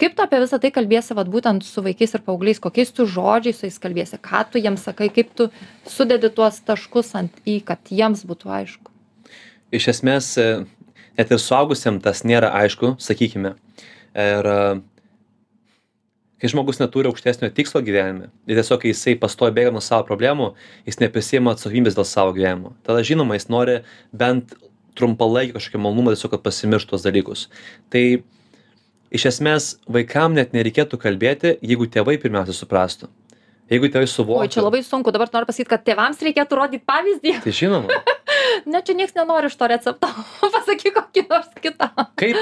Kaip 0.00 0.14
tu 0.16 0.22
apie 0.24 0.38
visa 0.40 0.56
tai 0.56 0.70
kalbiesi 0.72 1.12
vat 1.12 1.28
būtent 1.28 1.64
su 1.66 1.82
vaikais 1.84 2.14
ir 2.16 2.22
paaugliais? 2.24 2.60
Kokiais 2.62 2.88
tu 2.96 3.04
žodžiais 3.04 3.58
su 3.58 3.66
jais 3.68 3.76
kalbiesi? 3.82 4.16
Ką 4.16 4.46
tu 4.48 4.62
jiems 4.62 4.86
sakai? 4.88 5.10
Kaip 5.12 5.34
tu 5.36 5.50
sudedi 5.84 6.30
tuos 6.32 6.56
taškus 6.64 7.12
ant 7.20 7.36
i 7.44 7.58
kad 7.60 7.92
jiems 7.92 8.24
būtų 8.24 8.48
aišku? 8.48 8.94
Iš 9.76 9.90
esmės 9.92 10.30
e, 10.40 10.46
net 11.20 11.34
ir 11.34 11.42
suaugusiem 11.42 12.00
tas 12.00 12.24
nėra 12.24 12.48
aišku 12.62 12.94
sakykime. 12.96 13.52
Ir 14.16 14.48
e, 14.48 14.56
kai 16.40 16.50
žmogus 16.52 16.80
neturi 16.80 17.10
aukštesnio 17.10 17.50
tikslo 17.54 17.82
gyvenime 17.84 18.30
ir 18.48 18.58
tiesiog 18.58 18.82
kai 18.82 18.94
jisai 18.94 19.16
pastoviai 19.20 19.56
bėga 19.58 19.74
nuo 19.76 19.84
savo 19.84 20.06
problemų 20.08 20.52
jis 20.88 21.00
neprisiima 21.02 21.54
atsakomybės 21.54 21.98
dėl 21.98 22.08
savo 22.08 22.34
gyvenimo 22.36 22.74
tada 22.86 23.04
žinoma 23.06 23.38
jis 23.38 23.48
nori 23.52 23.78
bent 24.12 24.56
trumpalaikį 24.98 25.56
kažkokį 25.56 25.82
malonumą 25.84 26.16
tiesiog 26.16 26.34
kad 26.36 26.44
pasimiršt 26.46 26.92
tuos 26.92 27.06
dalykus 27.06 27.46
tai 27.92 28.04
iš 29.10 29.26
esmės 29.32 29.72
vaikam 29.90 30.36
net 30.38 30.54
nereikėtų 30.56 31.00
kalbėti 31.02 31.56
jeigu 31.60 31.88
tėvai 31.92 32.16
pirmiausia 32.22 32.56
suprastų 32.56 33.10
jeigu 33.70 33.90
tėvai 33.90 34.06
Oi, 34.06 34.10
čia 34.10 34.16
suvoktų 34.16 34.64
labai 34.66 34.80
sunku. 34.86 35.12
Dabar 35.14 35.30
noriu 35.34 35.46
pasakyti, 35.46 35.70
kad 35.70 35.84
tėvams 35.86 36.22
reikėtų 36.26 36.58
rodyti 36.58 36.82
pavyzdį. 36.90 37.36
tai 37.44 37.54
žinoma 37.54 38.00
Ne, 38.66 38.82
čia 38.84 38.96
niekas 38.98 39.14
nenori 39.16 39.50
iš 39.50 39.56
to 39.56 39.68
recepto. 39.70 40.10
Pasakyk 40.40 40.96
kokį 40.96 41.24
nors 41.30 41.52
kitą. 41.60 41.90
kaip 42.20 42.36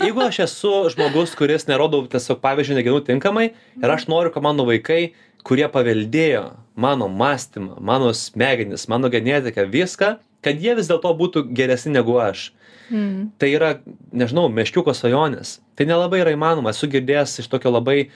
jeigu 0.00 0.22
aš 0.24 0.42
esu 0.46 0.72
žmogus 0.94 1.34
kuris 1.38 1.66
nerodau 1.68 2.06
tiesiog 2.10 2.40
pavyzdžio 2.40 2.78
negenu 2.78 3.02
tinkamai 3.04 3.50
ir 3.52 3.90
aš 3.96 4.06
noriu 4.08 4.32
kad 4.32 4.42
mano 4.46 4.64
vaikai 4.68 5.12
kurie 5.44 5.68
paveldėjo 5.72 6.44
mano 6.76 7.08
mąstymą 7.08 7.80
mano 7.80 8.12
smegenis 8.16 8.88
mano 8.88 9.10
genetiką 9.12 9.66
viską 9.68 10.16
kad 10.40 10.60
jie 10.60 10.74
vis 10.78 10.88
dėlto 10.88 11.12
būtų 11.16 11.48
geresni 11.52 11.92
negu 11.98 12.16
aš 12.20 12.50
Mm. 12.90 13.30
tai 13.38 13.52
yra 13.54 13.68
nežinau 14.10 14.48
meškiuko 14.50 14.90
svajonės 14.90 15.60
tai 15.78 15.86
nelabai 15.86 16.24
yra 16.24 16.32
įmanoma 16.34 16.72
esu 16.74 16.88
girdėjęs 16.90 17.36
iš 17.38 17.46
tokio 17.52 17.70
labai 17.70 17.98
e, 18.02 18.08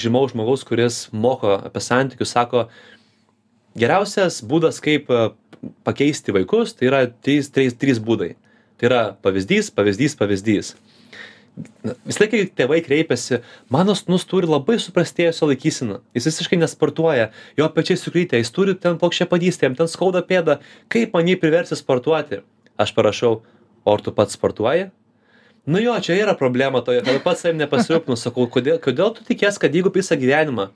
žymaus 0.00 0.32
žmogaus 0.32 0.64
kuris 0.64 1.02
moko 1.12 1.50
apie 1.58 1.82
santykius 1.84 2.32
sako 2.32 2.62
geriausias 3.78 4.40
būdas 4.44 4.80
kaip 4.84 5.10
e, 5.12 5.28
pakeisti 5.86 6.34
vaikus 6.34 6.74
tai 6.76 6.90
yra 6.90 7.04
trys 7.08 7.50
trys 7.52 7.76
trys 7.78 8.02
būdai. 8.02 8.34
Tai 8.76 8.90
yra 8.90 9.00
pavyzdys 9.24 9.72
pavyzdys 9.76 10.16
pavyzdys. 10.18 10.74
Na, 11.56 11.94
visą 12.04 12.20
laiką 12.20 12.36
kai 12.36 12.48
tėvai 12.58 12.82
kreipiasi 12.84 13.38
mano 13.72 13.94
sūnus 13.96 14.26
turi 14.28 14.48
labai 14.50 14.76
suprastėjusią 14.82 15.48
laikyseną 15.52 16.02
jis 16.16 16.28
visiškai 16.28 16.58
nesportuoja. 16.60 17.30
Jo 17.56 17.70
pečiai 17.72 17.96
sukritę 18.00 18.40
jis 18.40 18.52
turi 18.52 18.76
ten 18.76 18.98
plokščiapadystę 19.00 19.70
jam 19.70 19.78
ten 19.78 19.88
skauda 19.88 20.20
pėdą. 20.26 20.58
Kaip 20.92 21.16
man 21.16 21.30
jį 21.30 21.38
priversti 21.40 21.78
sportuoti? 21.80 22.42
Aš 22.76 22.92
parašau 22.96 23.38
o 23.40 23.94
ar 23.94 24.04
tu 24.04 24.12
pats 24.12 24.36
sportuoji? 24.36 24.90
Nu 25.66 25.80
jo 25.82 25.96
čia 26.04 26.18
yra 26.20 26.36
problema 26.38 26.82
toje 26.84 27.00
kad 27.06 27.22
pats 27.24 27.40
savim 27.42 27.56
nepasirūpinu. 27.62 28.18
Sakau 28.20 28.44
kodėl 28.52 28.76
kodėl 28.82 29.16
tu 29.16 29.24
tikies 29.26 29.56
kad 29.62 29.72
jeigu 29.74 29.94
visą 29.94 30.18
gyvenimą 30.20 30.68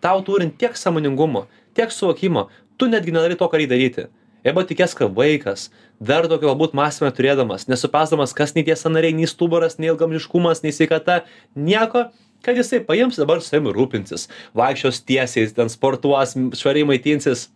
tau 0.00 0.22
turint 0.24 0.54
tiek 0.58 0.76
sąmoningumo 0.78 1.46
tiek 1.74 1.92
suvokimo 1.92 2.48
tu 2.76 2.86
netgi 2.86 3.12
nedarai 3.12 3.36
to 3.38 3.48
ką 3.48 3.58
reik 3.58 3.70
daryti. 3.70 4.06
Arba 4.46 4.62
tikies 4.64 4.94
kad 4.94 5.12
vaikas 5.14 5.68
dar 6.00 6.28
tokio 6.30 6.52
galbūt 6.52 6.76
mąstymo 6.78 7.10
neturėdamas 7.10 7.66
nesuprasdamas 7.68 8.32
kas 8.36 8.54
nei 8.54 8.64
tie 8.64 8.76
sąnariai 8.78 9.16
nei 9.18 9.26
stuburas 9.26 9.78
nei 9.78 9.90
ilgaamžiškumas 9.90 10.62
nei 10.62 10.72
sveikata 10.72 11.24
nieko 11.54 12.06
kad 12.42 12.56
jisai 12.56 12.80
paims 12.86 13.18
dabar 13.18 13.42
savim 13.42 13.70
rūpinsis 13.74 14.28
vaikščios 14.56 15.02
tiesiai 15.08 15.50
ten 15.54 15.70
sportuos 15.72 16.36
švariai 16.58 16.86
maitinsis. 16.86 17.48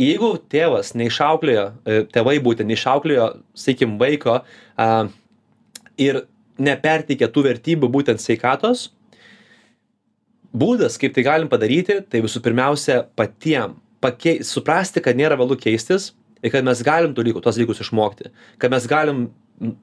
Jeigu 0.00 0.32
tėvas 0.48 0.94
neišauklėjo 0.96 1.64
e, 1.84 2.02
tėvai 2.08 2.38
būtent 2.40 2.70
neišauklėjo 2.72 3.26
sakykim 3.52 3.98
vaiko 4.00 4.38
a, 4.40 4.86
ir 6.00 6.22
neperteikė 6.56 7.28
tų 7.28 7.44
vertybių 7.50 7.90
būtent 7.92 8.22
sveikatos 8.22 8.88
būdas 10.56 10.98
kaip 11.00 11.14
tai 11.14 11.24
galim 11.26 11.50
padaryti 11.50 12.00
tai 12.10 12.22
visų 12.24 12.42
pirmiausia 12.44 13.04
patiem 13.18 13.76
pakei 14.00 14.40
suprasti 14.46 15.02
kad 15.04 15.18
nėra 15.18 15.38
vėlu 15.38 15.58
keistis 15.60 16.12
ir 16.42 16.52
kad 16.54 16.64
mes 16.66 16.82
galim 16.84 17.14
dalykų 17.14 17.42
tuos 17.44 17.58
dalykus 17.58 17.82
išmokti. 17.84 18.30
Kad 18.58 18.72
mes 18.72 18.86
galim 18.90 19.28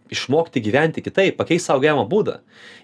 išmokti 0.09 0.61
gyventi 0.65 1.03
kitaip 1.05 1.37
pakeist 1.37 1.69
savo 1.69 1.83
gyvenimo 1.83 2.07
būdą. 2.09 2.39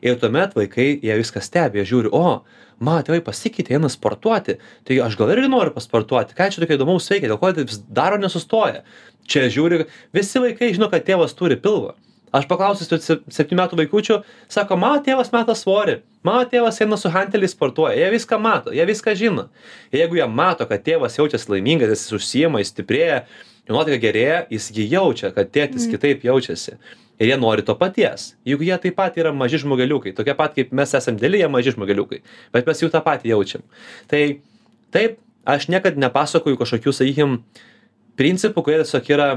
Ir 0.06 0.20
tuomet 0.22 0.54
vaikai 0.54 0.92
jie 1.02 1.16
viską 1.18 1.42
stebi 1.42 1.82
jie 1.82 1.88
žiūri 1.90 2.12
o 2.14 2.44
mano 2.84 3.02
tėvai 3.06 3.24
pasikeitė 3.26 3.80
eina 3.80 3.90
sportuoti. 3.90 4.60
Tai 4.86 5.00
aš 5.08 5.18
gal 5.18 5.34
irgi 5.34 5.50
noriu 5.50 5.74
pasportuoti? 5.74 6.38
Ką 6.38 6.52
čia 6.54 6.62
tokio 6.62 6.78
įdomaus 6.78 7.10
veikia? 7.10 7.32
Dėl 7.32 7.42
ko 7.42 7.50
jie 7.50 7.64
taip 7.64 7.74
daro 7.90 8.22
nesustoja? 8.22 8.84
Čia 9.26 9.48
žiūri 9.50 9.88
visi 10.14 10.42
vaikai 10.44 10.74
žino 10.76 10.92
kad 10.94 11.06
tėvas 11.08 11.34
turi 11.38 11.58
pilvą 11.58 11.96
aš 12.34 12.48
paklausus 12.50 12.90
tų 12.90 13.00
se- 13.04 13.20
septynių 13.32 13.60
metų 13.62 13.78
vaikučių 13.82 14.18
sako 14.52 14.78
mano 14.82 15.02
tėvas 15.06 15.32
meta 15.34 15.56
svorį. 15.58 16.00
Mano 16.24 16.44
tėvas 16.50 16.80
eina 16.82 16.98
su 16.98 17.12
hanteliais 17.14 17.54
sportuoja. 17.54 17.96
Jie 18.00 18.10
viską 18.16 18.40
mato 18.42 18.74
jie 18.74 18.86
viską 18.90 19.14
žino. 19.20 19.48
Jeigu 19.94 20.18
jie 20.18 20.28
mato 20.28 20.66
kad 20.70 20.84
tėvas 20.86 21.18
jaučiasi 21.20 21.52
laimingas 21.52 21.94
jis 21.94 22.14
užsiima 22.18 22.62
jis 22.64 22.74
stiprėja 22.74 23.24
jo 23.68 23.76
nuotaika 23.78 24.02
gerėja 24.04 24.40
jis 24.52 24.72
gi 24.76 24.88
jaučia 24.92 25.34
kad 25.36 25.52
tėtis 25.54 25.86
kitaip 25.92 26.24
jaučiasi. 26.26 26.78
Ir 27.22 27.30
jie 27.30 27.36
nori 27.38 27.62
to 27.62 27.76
paties. 27.78 28.34
Juk 28.50 28.64
jie 28.66 28.78
taip 28.82 28.96
pat 28.98 29.18
yra 29.22 29.32
maži 29.32 29.60
žmogeliukai. 29.62 30.16
Tokie 30.18 30.34
pat 30.36 30.56
kaip 30.56 30.72
mes 30.74 30.94
esam 30.98 31.16
dideli 31.20 31.44
jie 31.44 31.48
maži 31.48 31.76
žmogeliukai. 31.76 32.24
Bet 32.52 32.66
mes 32.68 32.82
jau 32.82 32.90
tą 32.90 33.04
patį 33.06 33.30
jaučiam. 33.36 33.62
Tai 34.10 34.24
taip 34.92 35.20
aš 35.46 35.68
niekad 35.70 36.00
nepasakoju 36.02 36.58
kažkokių 36.58 36.94
sakykim 36.96 37.38
principų 38.18 38.64
kurie 38.66 38.80
tiesiog 38.82 39.10
yra 39.14 39.28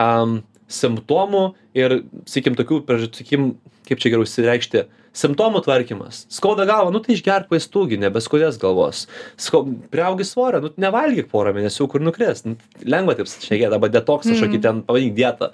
am, 0.00 0.40
simptomų 0.72 1.44
ir 1.78 2.00
sakykim 2.24 2.56
tokių 2.58 2.82
priež 2.88 3.08
sakykim 3.10 3.52
kaip 3.88 4.02
čia 4.02 4.12
geriau 4.12 4.26
išsireikšti 4.26 4.84
simptomų 5.16 5.62
tvarkymas. 5.66 6.22
Skauda 6.32 6.64
galvą 6.68 6.92
nu 6.94 7.00
tai 7.04 7.16
išgerk 7.16 7.50
vaistų 7.52 7.84
gi 7.90 7.98
nebeskaudės 8.00 8.58
galvos. 8.62 9.04
Skau 9.40 9.66
priaugi 9.92 10.24
svorio 10.24 10.62
nu 10.64 10.72
nevalgyk 10.80 11.28
porą 11.32 11.52
mėnesiukų 11.56 12.00
ir 12.00 12.06
nukris. 12.06 12.44
Nu 12.46 12.56
lengva 12.86 13.16
taip 13.18 13.28
šnekėt 13.28 13.76
arba 13.76 13.90
detoksą 13.92 14.32
kažkokį 14.32 14.62
ten 14.64 14.80
pavadink 14.86 15.16
dietą 15.18 15.52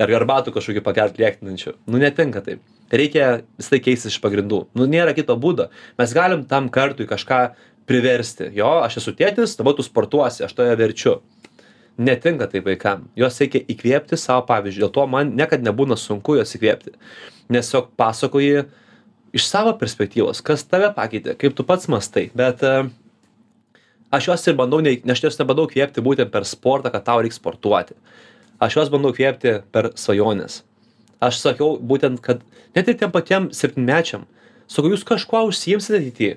ar 0.00 0.14
arbatų 0.20 0.52
kažkokį 0.56 0.84
pakelt 0.84 1.18
liekninančių 1.20 1.74
nu 1.88 2.02
netinka 2.02 2.44
taip. 2.44 2.60
Reikia 2.92 3.40
visąlaik 3.60 3.86
keistis 3.86 4.16
iš 4.16 4.22
pagrindų. 4.22 4.64
Nu 4.76 4.88
nėra 4.90 5.14
kito 5.16 5.36
būdo. 5.38 5.70
Mes 6.00 6.14
galim 6.16 6.44
tam 6.50 6.68
kartui 6.72 7.06
kažką 7.08 7.42
priversti. 7.88 8.50
Jo 8.54 8.80
aš 8.84 9.00
esu 9.00 9.14
tėtis 9.16 9.56
dabar 9.58 9.76
tu 9.78 9.86
sportuosi 9.86 10.44
aš 10.44 10.56
tave 10.58 10.76
verčiu 10.78 11.20
netinka 11.98 12.46
taip 12.50 12.68
vaikam. 12.68 13.08
Juos 13.18 13.40
reikia 13.40 13.62
įkvėpti 13.72 14.18
savo 14.20 14.44
pavyzdžiu 14.48 14.86
dėl 14.86 14.94
to 14.94 15.06
man 15.10 15.34
niekad 15.38 15.64
nebūna 15.66 15.98
sunku 16.00 16.38
juos 16.38 16.54
įkvėpti. 16.56 16.94
Nes 17.50 17.66
tiesiog 17.66 17.90
pasakoji 17.98 18.64
iš 19.36 19.46
savo 19.46 19.74
perspektyvos 19.78 20.42
kas 20.46 20.64
tave 20.66 20.92
pakeitė 20.96 21.36
kaip 21.40 21.56
tu 21.56 21.66
pats 21.66 21.90
mąstai. 21.90 22.30
Bet 22.36 22.64
e, 22.66 22.88
aš 24.14 24.30
juos 24.30 24.48
ir 24.48 24.58
bandau 24.58 24.80
nei 24.84 25.02
aš 25.02 25.26
juos 25.26 25.38
nebandau 25.42 25.68
įkvėpti 25.68 26.04
būtent 26.04 26.32
per 26.32 26.48
sportą 26.48 26.92
kad 26.94 27.06
tau 27.06 27.20
reik 27.20 27.36
sportuoti. 27.36 27.98
Aš 28.60 28.78
juos 28.78 28.90
bandau 28.92 29.14
įkvėpti 29.14 29.60
per 29.72 29.92
svajones 29.96 30.62
aš 31.20 31.40
sakiau 31.40 31.76
būtent 31.76 32.20
kad 32.24 32.42
net 32.76 32.88
ir 32.88 32.96
tiem 32.98 33.12
patiem 33.12 33.48
septynmečiam 33.54 34.24
sakau 34.70 34.92
jūs 34.92 35.04
kažkuo 35.06 35.44
užsiimsit 35.50 35.98
ateity. 35.98 36.30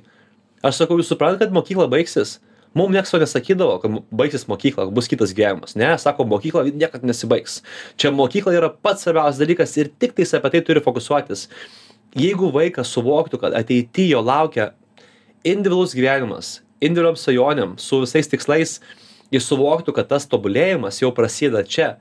Aš 0.63 0.83
sakau 0.83 0.99
jūs 0.99 1.09
suprantat 1.11 1.47
kad 1.47 1.55
mokykla 1.55 1.87
baigsis 1.91 2.37
mum 2.73 2.91
nieks 2.91 3.13
to 3.13 3.19
nesakydavo 3.21 3.77
kad 3.83 3.97
baigsis 4.11 4.47
mokykla 4.49 4.89
bus 4.93 5.09
kitas 5.11 5.33
gyvenimas. 5.35 5.75
Ne 5.79 5.93
sako 5.97 6.25
mokykla 6.29 6.65
niekad 6.71 7.05
nesibaigs. 7.05 7.61
Čia 7.97 8.11
mokykla 8.11 8.55
yra 8.57 8.69
pats 8.69 9.05
svarbiausias 9.05 9.41
dalykas 9.41 9.75
ir 9.77 9.91
tiktais 9.99 10.33
apie 10.37 10.55
tai 10.55 10.63
turi 10.65 10.83
fokusuotis. 10.83 11.47
Jeigu 12.17 12.51
vaikas 12.53 12.91
suvoktų 12.93 13.41
kad 13.41 13.57
ateity 13.57 14.09
jo 14.11 14.21
laukia 14.21 14.71
individualus 15.43 15.95
gyvenimas 15.97 16.59
individualiom 16.83 17.17
svajonėm 17.19 17.77
su 17.79 18.01
visais 18.03 18.29
tikslais 18.29 18.79
jis 19.33 19.45
suvoktų 19.49 19.95
kad 19.95 20.09
tas 20.11 20.27
tobulėjimas 20.29 21.01
jau 21.01 21.13
prasideda 21.15 21.63
čia. 21.63 21.95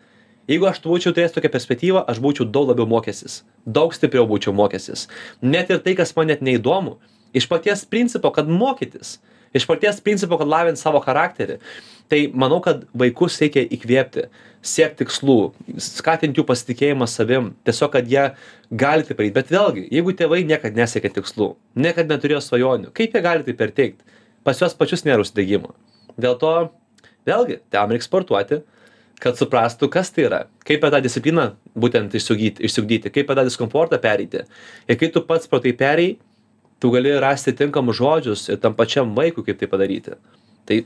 Jeigu 0.51 0.67
aš 0.67 0.81
būčiau 0.83 1.15
turėjęs 1.15 1.37
tokią 1.37 1.51
perspektyvą 1.55 2.01
aš 2.11 2.19
būčiau 2.23 2.49
daug 2.51 2.73
labiau 2.73 2.89
mokęsis 2.91 3.43
daug 3.67 3.95
stipriau 3.95 4.27
būčiau 4.27 4.55
mokęsis 4.57 5.07
net 5.43 5.71
ir 5.71 5.79
tai 5.85 5.95
kas 5.99 6.17
man 6.17 6.33
net 6.33 6.43
neįdomu 6.43 6.97
iš 7.33 7.47
paties 7.51 7.85
principo 7.87 8.33
kad 8.35 8.51
mokytis 8.51 9.21
iš 9.57 9.67
paties 9.69 10.01
principo 10.05 10.39
kad 10.41 10.51
lavint 10.51 10.81
savo 10.81 11.01
charakterį 11.05 11.59
tai 12.13 12.25
manau 12.35 12.61
kad 12.65 12.85
vaikus 12.99 13.39
reikia 13.41 13.65
įkvėpti 13.77 14.27
siekt 14.63 15.01
tikslų 15.01 15.39
skatint 15.83 16.39
jų 16.39 16.47
pasitikėjimą 16.49 17.09
savim 17.11 17.53
tiesiog 17.67 17.93
kad 17.97 18.11
jie 18.11 18.29
gali 18.71 19.07
tai 19.07 19.17
padaryt 19.17 19.39
bet 19.39 19.55
vėlgi 19.55 19.87
jeigu 19.91 20.17
tėvai 20.19 20.43
niekad 20.49 20.77
nesiekė 20.79 21.13
tikslų 21.19 21.55
niekad 21.87 22.11
neturėjo 22.13 22.43
svajonių 22.45 22.93
kaip 22.97 23.17
jie 23.17 23.25
gali 23.25 23.47
tai 23.47 23.57
perteikt? 23.59 24.03
Pas 24.43 24.59
juos 24.59 24.75
pačius 24.75 25.05
nėra 25.07 25.23
užsidegimo. 25.23 25.71
Dėl 26.19 26.35
to 26.41 26.53
vėlgi 27.29 27.61
tam 27.71 27.93
reik 27.95 28.03
sportuoti 28.03 28.63
kad 29.23 29.39
suprastų 29.39 29.87
kas 29.93 30.11
tai 30.11 30.27
yra. 30.27 30.41
Kaip 30.67 30.81
per 30.83 30.91
tą 30.91 30.99
discipliną 31.05 31.53
būtent 31.79 32.15
išsiugdyti 32.19 32.65
išsiugdyti 32.67 33.13
kaip 33.15 33.29
per 33.29 33.39
tą 33.39 33.47
diskomfortą 33.47 34.01
pereiti. 34.03 34.43
Ir 34.91 34.99
kai 34.99 35.13
tu 35.15 35.23
pats 35.29 35.47
pro 35.51 35.63
tai 35.63 35.75
perėjai 35.79 36.17
tu 36.83 36.91
gali 36.91 37.15
rasti 37.23 37.55
tinkamus 37.55 38.01
žodžius 38.03 38.49
ir 38.51 38.59
tam 38.59 38.75
pačiam 38.75 39.15
vaikui 39.15 39.47
kaip 39.47 39.61
tai 39.61 39.71
padaryti 39.71 40.19
tai 40.67 40.83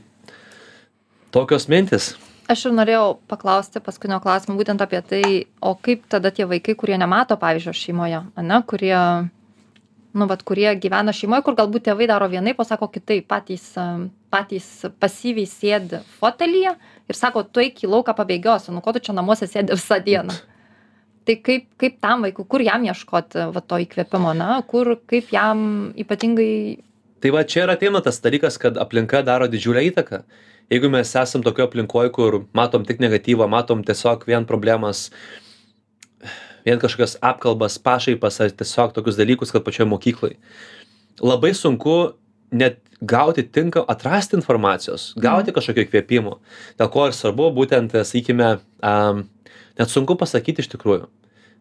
tokios 1.33 1.65
mintys 1.73 2.13
Aš 2.47 2.69
ir 2.69 2.75
norėjau 2.77 3.17
paklausti 3.27 3.81
paskutinio 3.83 4.21
klausimo 4.23 4.53
būtent 4.55 4.79
apie 4.79 5.01
tai, 5.03 5.23
o 5.59 5.73
kaip 5.75 6.05
tada 6.07 6.29
tie 6.31 6.45
vaikai, 6.47 6.77
kurie 6.79 6.95
nemato 6.95 7.35
pavyzdžio 7.41 7.73
šeimoje, 7.75 8.21
ne, 8.39 8.59
kurie, 8.69 8.99
nu, 10.15 10.27
vat, 10.29 10.45
kurie 10.47 10.69
gyvena 10.79 11.11
šeimoje, 11.11 11.43
kur 11.43 11.57
galbūt 11.57 11.89
tėvai 11.89 12.07
daro 12.07 12.29
vienaip, 12.31 12.61
o 12.63 12.63
sako 12.63 12.87
kitaip, 12.93 13.27
patys, 13.27 13.65
patys 14.31 14.69
pasyviai 14.95 15.49
sėdi 15.51 15.99
fotelyje 16.21 16.71
ir 17.11 17.19
sako, 17.19 17.43
tu 17.43 17.65
eik 17.65 17.83
į 17.83 17.91
lauką 17.91 18.15
pabėgiosi, 18.15 18.71
nu 18.71 18.79
ko 18.85 18.95
tu 18.95 19.03
čia 19.03 19.17
namuose 19.17 19.49
sėdi 19.51 19.75
visą 19.75 19.99
dieną. 20.07 20.39
tai 21.27 21.37
kaip 21.43 21.67
kaip 21.81 21.97
tam 22.03 22.23
vaikui 22.25 22.47
kur 22.47 22.63
jam 22.63 22.85
ieškoti 22.87 23.47
va 23.55 23.61
to 23.61 23.79
įkvėpimo 23.83 24.33
na 24.37 24.61
kur 24.71 24.95
kaip 25.11 25.33
jam 25.35 25.63
ypatingai 25.99 26.51
tai 27.23 27.33
va 27.35 27.43
čia 27.43 27.65
ir 27.65 27.73
ateina 27.73 28.01
tas 28.05 28.21
dalykas 28.23 28.59
kad 28.61 28.77
aplinka 28.77 29.23
daro 29.25 29.47
didžiulę 29.51 29.83
įtaką. 29.89 30.21
Jeigu 30.71 30.89
mes 30.91 31.13
esam 31.15 31.43
tokioj 31.43 31.69
aplinkoj 31.69 32.09
kur 32.15 32.41
matom 32.57 32.85
tik 32.87 32.99
negatyvą 33.03 33.47
matom 33.51 33.83
tiesiog 33.87 34.25
vien 34.27 34.47
problemas 34.47 35.07
vien 36.67 36.79
kažkokias 36.79 37.15
apkalbas 37.23 37.77
pašaipas 37.79 38.41
ar 38.43 38.51
tiesiog 38.61 38.95
tokius 38.95 39.19
dalykus 39.19 39.53
kad 39.55 39.63
pačioj 39.67 39.87
mokykloj 39.93 40.35
labai 41.31 41.53
sunku 41.55 41.97
net 42.51 42.79
gauti 43.01 43.43
tinka 43.43 43.83
atrasti 43.87 44.35
informacijos 44.39 45.13
gauti 45.21 45.53
kažkokio 45.55 45.85
įkvėpimo. 45.85 46.37
Dėl 46.79 46.91
ko 46.91 47.07
ir 47.07 47.15
svarbu 47.15 47.51
būtent 47.55 47.93
sakykime 47.93 48.57
am 48.81 49.27
net 49.79 49.93
sunku 49.93 50.17
pasakyti 50.19 50.63
iš 50.63 50.71
tikrųjų. 50.75 51.07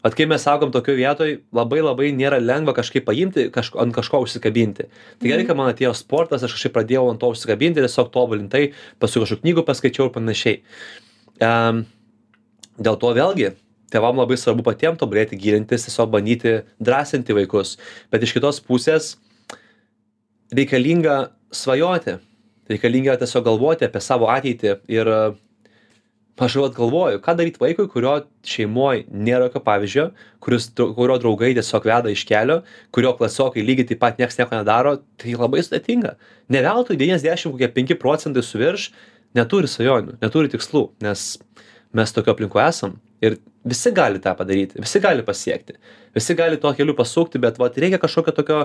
Vat 0.05 0.15
kai 0.15 0.27
mes 0.29 0.45
augom 0.47 0.71
tokioj 0.71 0.99
vietoj 1.01 1.31
labai 1.57 1.81
labai 1.83 2.13
nėra 2.15 2.39
lengva 2.39 2.77
kažkaip 2.77 3.07
paimti 3.09 3.49
kažko 3.51 3.81
ant 3.83 3.95
kažko 3.97 4.21
užsikabinti. 4.27 4.87
Tai 5.19 5.31
gerai 5.33 5.47
kad 5.49 5.59
man 5.59 5.73
atėjo 5.73 5.95
sportas 5.97 6.45
aš 6.47 6.55
kažkaip 6.59 6.77
pradėjau 6.77 7.09
ant 7.11 7.23
to 7.23 7.31
užsikabinti 7.33 7.83
tiesiog 7.83 8.13
tobulint 8.15 8.53
tai 8.53 8.69
paskui 9.03 9.25
kažkokių 9.25 9.43
knygų 9.43 9.65
paskaičiau 9.67 10.09
ir 10.09 10.15
panašiai. 10.15 10.61
Am 11.43 11.87
dėl 12.77 12.99
to 13.01 13.13
vėlgi 13.17 13.55
tėvam 13.93 14.19
labai 14.21 14.37
svarbu 14.39 14.65
patiem 14.67 14.97
tobulėti 15.01 15.39
gilintis 15.41 15.87
tiesiog 15.87 16.11
bandyti 16.13 16.61
drąsinti 16.83 17.37
vaikus. 17.37 17.77
Bet 18.13 18.25
iš 18.27 18.35
kitos 18.37 18.61
pusės 18.61 19.15
reikalinga 20.55 21.33
svajoti. 21.55 22.19
Reikalinga 22.71 23.17
tiesiog 23.21 23.47
galvoti 23.47 23.87
apie 23.87 24.03
savo 24.03 24.29
ateitį 24.33 24.79
ir 24.93 25.13
aš 26.45 26.57
vat 26.61 26.75
galvoju 26.77 27.21
ką 27.25 27.35
daryt 27.39 27.57
vaikui 27.61 27.87
kurio 27.89 28.13
šeimoj 28.45 29.07
nėra 29.09 29.47
jokio 29.49 29.63
pavyzdžio 29.65 30.07
kuris 30.45 30.69
kurio 30.77 31.17
draugai 31.23 31.55
tiesiog 31.57 31.89
veda 31.89 32.13
iš 32.13 32.27
kelio 32.29 32.59
kurio 32.93 33.15
klasiokai 33.17 33.65
lygiai 33.65 33.89
taip 33.91 34.03
pat 34.03 34.21
nieks 34.21 34.37
nieko 34.39 34.59
nedaro 34.59 34.99
tai 35.17 35.33
labai 35.33 35.65
sudėtinga. 35.65 36.17
Ne 36.53 36.63
veltui 36.67 36.99
devyniasdešim 37.01 37.55
kokie 37.55 37.71
penki 37.73 37.97
procentai 38.01 38.45
su 38.45 38.61
virš 38.61 38.91
neturi 39.37 39.71
svajonių 39.71 40.19
neturi 40.21 40.53
tikslų 40.53 40.85
nes 41.07 41.25
mes 41.97 42.13
tokioj 42.13 42.37
aplinkoj 42.37 42.67
esam 42.67 42.99
ir 43.25 43.39
visi 43.65 43.93
gali 43.97 44.21
tą 44.21 44.35
padaryti 44.37 44.83
visi 44.83 45.01
gali 45.01 45.25
pasiekti 45.25 45.79
visi 46.17 46.37
gali 46.37 46.61
tuo 46.61 46.75
keliu 46.77 46.97
pasukti 46.99 47.41
bet 47.41 47.57
vat 47.63 47.81
reikia 47.81 48.03
kažkokio 48.03 48.37
tokio 48.37 48.61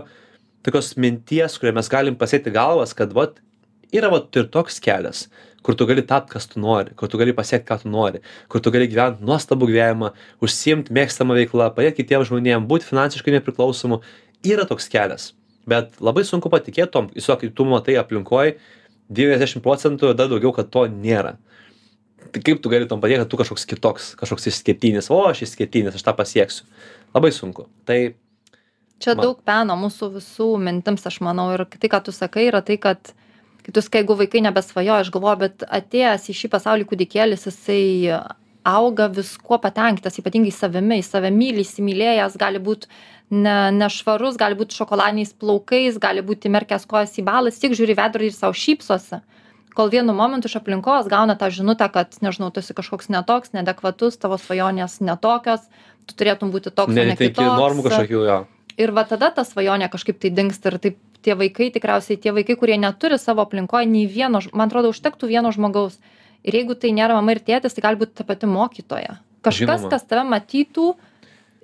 tokios 0.67 0.97
minties 0.97 1.55
kuria 1.57 1.75
mes 1.79 1.89
galim 1.89 2.19
pasiekti 2.19 2.51
galvas 2.51 2.93
kad 2.97 3.15
vat 3.15 3.39
yra 3.93 4.11
vat 4.11 4.35
ir 4.35 4.47
toks 4.51 4.79
kelias 4.83 5.27
kur 5.61 5.75
tu 5.77 5.85
gali 5.85 6.01
tapt 6.01 6.29
kas 6.31 6.47
tu 6.49 6.59
nori 6.59 6.95
kur 6.97 7.09
tu 7.09 7.19
gali 7.21 7.33
pasiekt 7.37 7.67
ką 7.69 7.77
tu 7.83 7.89
nori 7.89 8.21
kur 8.49 8.61
tu 8.61 8.71
gali 8.73 8.87
gyvent 8.89 9.21
nuostabų 9.25 9.69
gyvenimą 9.69 10.11
užsiimt 10.41 10.89
mėgstama 10.93 11.37
veikla 11.37 11.69
padėt 11.75 11.99
kitiem 11.99 12.25
žmonėm 12.27 12.65
būt 12.69 12.87
finansiškai 12.87 13.35
nepriklausomu. 13.37 14.01
Yra 14.41 14.65
toks 14.65 14.89
kelias. 14.89 15.31
Bet 15.69 15.99
labai 16.01 16.23
sunku 16.25 16.49
patikėt 16.49 16.89
tuom 16.93 17.11
tiesiog 17.13 17.43
kai 17.43 17.51
tu 17.53 17.67
matai 17.69 17.99
aplinkoj 18.01 18.55
devyniasdešim 19.13 19.61
procentų 19.61 20.15
dar 20.17 20.31
daugiau 20.31 20.53
kad 20.55 20.71
to 20.73 20.87
nėra. 20.89 21.35
Tai 22.31 22.41
kaip 22.41 22.61
tu 22.63 22.71
gali 22.73 22.89
tuom 22.89 23.03
padėt 23.03 23.21
kad 23.21 23.29
tu 23.29 23.37
kažkoks 23.37 23.67
kitoks 23.69 24.09
kažkoks 24.17 24.49
išskirtinis 24.49 25.11
o 25.13 25.21
aš 25.29 25.45
išskirtinis 25.45 25.99
aš 25.99 26.07
tą 26.07 26.15
pasieksiu. 26.17 26.65
Labai 27.13 27.29
sunku. 27.35 27.67
Tai 27.85 27.99
čia 28.97 29.13
Man- 29.13 29.25
daug 29.27 29.45
peno 29.45 29.77
mūsų 29.77 30.13
visų 30.17 30.55
mintims 30.57 31.05
aš 31.05 31.21
manau 31.21 31.51
ir 31.53 31.67
tai 31.69 31.89
ką 31.91 32.01
tu 32.05 32.11
sakai 32.15 32.49
yra 32.49 32.65
tai 32.65 32.81
kad 32.81 33.13
kai 33.65 33.73
tu 33.73 33.81
sakai 33.83 34.01
jeigu 34.01 34.17
vaikai 34.19 34.43
nebesvajoja 34.47 35.01
aš 35.05 35.11
galvoju 35.13 35.41
bet 35.45 35.65
atėjęs 35.67 36.29
į 36.31 36.37
šį 36.41 36.51
pasaulį 36.55 36.87
kūdikėlis 36.89 37.47
jisai 37.49 37.81
auga 38.63 39.07
viskuo 39.09 39.57
patenkintas 39.61 40.19
ypatingai 40.21 40.53
savimi. 40.53 40.99
Jis 41.01 41.09
save 41.13 41.31
myli 41.33 41.65
įsimylėjęs 41.65 42.37
gali 42.41 42.61
būt 42.61 42.87
ne 43.31 43.55
nešvarus 43.75 44.37
gali 44.37 44.57
būt 44.59 44.75
šokoladiniais 44.75 45.33
plaukais 45.39 45.97
gali 46.01 46.21
būt 46.25 46.47
įmerkęs 46.49 46.87
kojas 46.89 47.17
į 47.17 47.25
balą 47.25 47.51
jis 47.51 47.61
tik 47.63 47.77
žiūri 47.79 47.95
į 47.95 47.99
veidrodį 48.01 48.31
ir 48.31 48.37
sau 48.37 48.53
šypsosi. 48.53 49.21
Kol 49.71 49.87
vienu 49.87 50.13
momentu 50.13 50.49
iš 50.51 50.57
aplinkos 50.59 51.07
gauna 51.09 51.37
tą 51.39 51.47
žinutę 51.53 51.87
kad 51.93 52.17
nežinau 52.21 52.51
tu 52.51 52.59
esi 52.59 52.75
kažkoks 52.75 53.09
ne 53.09 53.23
toks 53.27 53.55
neadekvatus 53.55 54.19
tavo 54.19 54.37
svajonės 54.37 54.99
ne 55.01 55.15
tokios 55.15 55.63
tu 56.05 56.17
turėtum 56.19 56.51
būti 56.51 56.73
toks 56.75 56.91
o 56.91 57.05
ne 57.07 57.15
kitoks 57.15 57.61
normų 57.61 57.87
kažkokių 57.87 58.25
jo. 58.27 58.41
Ir 58.81 58.91
va 58.95 59.05
tada 59.07 59.31
ta 59.31 59.45
svajonė 59.47 59.87
kažkaip 59.91 60.19
tai 60.19 60.31
dingsta 60.35 60.73
ir 60.73 60.77
taip 60.83 60.99
tie 61.25 61.35
vaikai 61.37 61.69
tikriausiai 61.75 62.17
tie 62.21 62.33
vaikai 62.35 62.55
kurie 62.59 62.77
neturi 62.81 63.17
savo 63.21 63.43
aplinkoj 63.45 63.85
nei 63.89 64.07
vieno 64.09 64.41
man 64.53 64.69
atrodo 64.69 64.91
užtektų 64.93 65.29
vieno 65.31 65.51
žmogaus 65.55 65.99
ir 66.43 66.57
jeigu 66.57 66.75
tai 66.75 66.91
nėra 66.97 67.17
mama 67.19 67.35
ir 67.35 67.43
tėtis 67.45 67.77
tai 67.77 67.85
gali 67.85 68.01
būt 68.01 68.15
ta 68.17 68.23
pati 68.27 68.49
mokytoja 68.49 69.19
kažkas 69.45 69.81
Žinoma. 69.81 69.89
kas 69.93 70.05
tave 70.09 70.25
matytų 70.29 70.87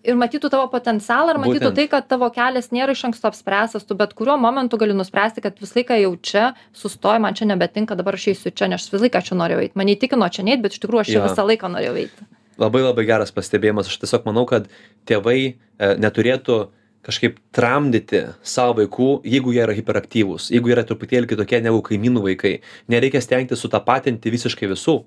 ir 0.07 0.15
matytų 0.15 0.49
tavo 0.53 0.67
potencialą 0.71 1.33
ir 1.33 1.39
matytų 1.41 1.67
Būtent. 1.67 1.75
tai 1.75 1.87
kad 1.91 2.07
tavo 2.07 2.29
kelias 2.33 2.69
nėra 2.71 2.93
iš 2.95 3.03
anksto 3.09 3.27
apspręstas 3.27 3.85
tu 3.85 3.97
bet 3.97 4.13
kuriuo 4.17 4.37
momentu 4.39 4.77
gali 4.77 4.93
nuspręsti 4.95 5.41
kad 5.43 5.57
visą 5.59 5.81
laiką 5.81 5.97
jau 6.01 6.13
čia 6.21 6.45
sustoju 6.73 7.19
man 7.21 7.33
čia 7.35 7.49
nebetinka 7.49 7.97
dabar 7.97 8.15
aš 8.15 8.29
eisiu 8.33 8.51
čia 8.53 8.69
nes 8.71 8.81
aš 8.81 8.91
visą 8.93 9.03
laiką 9.07 9.21
čia 9.25 9.35
norėjau 9.35 9.65
eit 9.65 9.75
mane 9.75 9.97
įtikino 9.97 10.29
čia 10.31 10.45
neit 10.47 10.61
bet 10.61 10.77
iš 10.77 10.81
tikrųjų 10.85 11.01
aš 11.03 11.13
čia 11.13 11.19
Jo. 11.19 11.27
visą 11.27 11.45
laiką 11.49 11.69
norėjau 11.73 11.95
eiti 12.05 12.29
labai 12.57 12.81
labai 12.85 13.05
geras 13.05 13.33
pastebėjimas 13.33 13.89
aš 13.89 13.97
tiesiog 14.05 14.25
manau 14.29 14.45
kad 14.49 14.69
tėvai 15.09 15.39
e, 15.43 15.55
neturėtų 16.01 16.59
kažkaip 17.07 17.37
tramdyti 17.55 18.23
savo 18.45 18.81
vaikų 18.81 19.09
jeigu 19.27 19.53
jie 19.55 19.61
yra 19.63 19.75
hiperaktyvūs 19.77 20.49
jeigu 20.51 20.73
yra 20.73 20.83
truputėlį 20.87 21.29
kitokie 21.31 21.61
negu 21.63 21.79
kaimynų 21.85 22.25
vaikai. 22.25 22.57
Nereikia 22.91 23.21
stengtis 23.23 23.63
sutapatinti 23.63 24.33
visiškai 24.33 24.69
visų. 24.73 24.99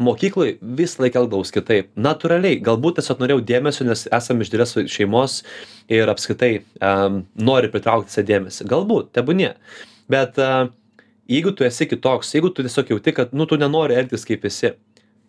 Mokykloj 0.00 0.54
visąlaik 0.78 1.18
elgdavaus 1.20 1.52
kitaip. 1.52 1.90
Natūraliai 2.00 2.58
galbūt 2.64 2.98
tiesiog 2.98 3.20
norėjau 3.20 3.44
dėmesio 3.50 3.84
nes 3.84 4.06
esam 4.08 4.40
iš 4.40 4.50
didelės 4.50 4.76
šeimos 4.88 5.40
ir 5.92 6.08
apskritai 6.08 6.52
em, 6.56 7.22
nori 7.36 7.68
pritraukti 7.70 8.08
visą 8.08 8.24
dėmesį. 8.30 8.68
Galbūt 8.70 9.12
tebūnie. 9.18 9.52
Bet 10.10 10.40
a, 10.40 10.70
jeigu 11.28 11.52
tu 11.52 11.68
esi 11.68 11.86
kitoks 11.90 12.32
jeigu 12.34 12.50
tu 12.54 12.64
tiesiog 12.64 12.94
jauti 12.96 13.14
kad 13.14 13.36
nu 13.36 13.46
tu 13.46 13.60
nenori 13.60 13.98
elgtis 14.00 14.24
kaip 14.26 14.48
esi 14.48 14.72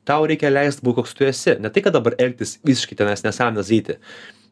tau 0.08 0.24
reikia 0.26 0.50
leist 0.50 0.82
būt 0.82 1.02
koks 1.02 1.14
tu 1.14 1.28
esi. 1.28 1.58
Ne 1.62 1.70
tai 1.70 1.84
kad 1.86 1.94
dabar 1.94 2.16
elgtis 2.18 2.58
visiškai 2.66 2.98
tenais 3.04 3.28
nesąmones 3.28 3.70
daryti 3.70 4.00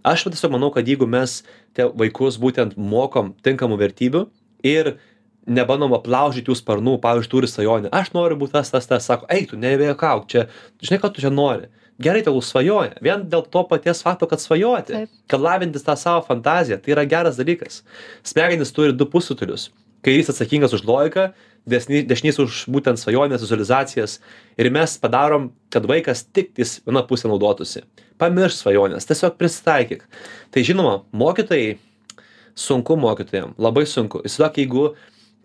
aš 0.04 0.26
va 0.26 0.34
tiesiog 0.34 0.54
manau 0.56 0.72
kad 0.74 0.88
jeigu 0.88 1.08
mes 1.08 1.42
te 1.76 1.88
vaikus 2.02 2.40
būtent 2.42 2.78
mokom 2.78 3.34
tinkamų 3.46 3.80
vertybių 3.80 4.26
ir 4.68 4.96
nebandom 5.50 5.96
aplaužyt 5.98 6.48
jų 6.50 6.56
sparnų 6.60 6.98
pavyzdžiui 7.04 7.32
turi 7.32 7.50
svajonę 7.50 7.92
aš 7.96 8.14
noriu 8.16 8.38
būt 8.40 8.56
tas 8.58 8.72
tas 8.72 8.88
tas 8.88 9.06
sako 9.10 9.28
eik 9.34 9.52
tu 9.52 9.60
nejuokauk 9.60 10.30
čia 10.32 10.48
žinai 10.82 11.02
ko 11.02 11.12
tu 11.12 11.24
čia 11.24 11.34
nori? 11.34 11.70
Gerai 12.00 12.22
tegul 12.24 12.40
svajoja 12.46 12.96
vien 13.04 13.26
dėl 13.28 13.44
to 13.52 13.66
paties 13.68 14.04
fakto 14.06 14.28
kad 14.30 14.40
svajoti 14.40 15.06
kad 15.28 15.44
lavintis 15.44 15.84
tą 15.84 15.98
savo 16.00 16.24
fantaziją 16.28 16.80
tai 16.80 16.96
yra 16.96 17.04
geras 17.04 17.40
dalykas. 17.40 17.82
Smegenys 18.24 18.72
turi 18.72 18.96
du 18.96 19.06
pusrutulius. 19.10 19.68
Kairys 20.06 20.32
atsakingas 20.32 20.72
už 20.78 20.86
logiką 20.88 21.34
desni 21.68 22.06
dešinys 22.08 22.40
už 22.40 22.62
būtent 22.72 23.02
svajones 23.02 23.44
vizualizacijas 23.44 24.20
ir 24.58 24.72
mes 24.72 24.96
padarom 25.02 25.52
kad 25.74 25.84
vaikas 25.84 26.24
tiktais 26.24 26.80
viena 26.86 27.04
puse 27.04 27.28
naudotųsi 27.28 27.84
pamiršk 28.20 28.64
svajones 28.64 29.08
tiesiog 29.10 29.38
prisitaikyk. 29.40 30.04
Tai 30.52 30.66
žinoma 30.66 31.00
mokytojai 31.12 31.78
sunku 32.60 32.98
mokytojam 33.00 33.56
labai 33.58 33.86
sunku. 33.88 34.22
Įsivaizduok 34.28 34.60
jeigu 34.60 34.86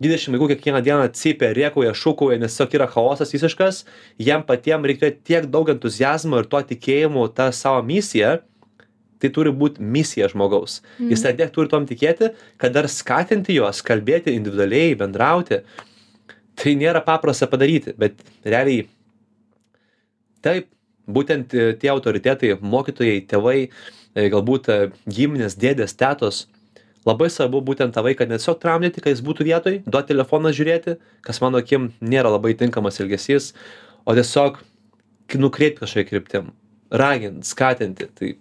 dvidešim 0.03 0.35
vaikų 0.35 0.49
kiekvieną 0.51 0.81
dieną 0.83 1.05
cypia 1.15 1.53
rėkauja 1.55 1.93
šūkauja 1.95 2.39
nes 2.41 2.51
tiesiog 2.51 2.75
yra 2.75 2.87
chaosas 2.91 3.31
visiškas 3.31 3.85
jiem 4.19 4.43
patiem 4.47 4.83
reik 4.83 4.99
turėt 4.99 5.21
tiek 5.27 5.47
daug 5.51 5.71
entuziazmo 5.71 6.41
ir 6.41 6.49
to 6.51 6.59
tikėjimo 6.73 7.23
ta 7.37 7.47
savo 7.55 7.79
misija 7.87 8.41
tai 9.23 9.31
turi 9.31 9.53
būt 9.55 9.79
misija 9.79 10.27
žmogaus. 10.27 10.81
Jis 10.99 11.23
ant 11.25 11.39
tiek 11.39 11.53
turi 11.55 11.71
tuom 11.71 11.87
tikėti 11.87 12.33
kad 12.59 12.75
dar 12.75 12.89
skatinti 12.91 13.55
juos 13.55 13.79
kalbėti 13.87 14.35
individualiai 14.35 14.97
bendrauti 14.99 15.61
tai 16.59 16.75
nėra 16.75 16.99
paprasta 17.05 17.47
padaryti 17.47 17.95
bet 17.97 18.19
realiai 18.43 18.89
taip 20.43 20.67
būtent 21.07 21.53
e, 21.53 21.71
tie 21.79 21.89
autoritetai 21.93 22.55
mokytojai 22.61 23.21
tėvai 23.29 23.57
e, 23.65 24.27
galbūt 24.33 24.69
e, 24.73 24.77
giminės 25.07 25.57
dėdės 25.61 25.95
tetos 25.99 26.45
labai 27.05 27.29
svarbu 27.29 27.61
būtent 27.61 27.93
tą 27.93 28.01
vaiką 28.05 28.25
tiesiog 28.31 28.59
tramdyti 28.61 29.03
kad 29.03 29.13
jis 29.13 29.23
būtų 29.25 29.45
vietoj 29.45 29.81
duot 29.85 30.07
telefoną 30.09 30.53
žiūrėti 30.57 30.97
kas 31.25 31.41
mano 31.43 31.61
akim 31.61 31.91
nėra 32.01 32.31
labai 32.33 32.55
tinkamas 32.57 32.99
elgesys 33.03 33.51
o 34.05 34.15
tiesiog 34.17 34.57
k- 35.29 35.41
nukreipt 35.41 35.81
kažkokia 35.83 36.09
kryptim 36.09 36.53
ragint 36.89 37.45
skatinti. 37.45 38.07
Tai 38.13 38.33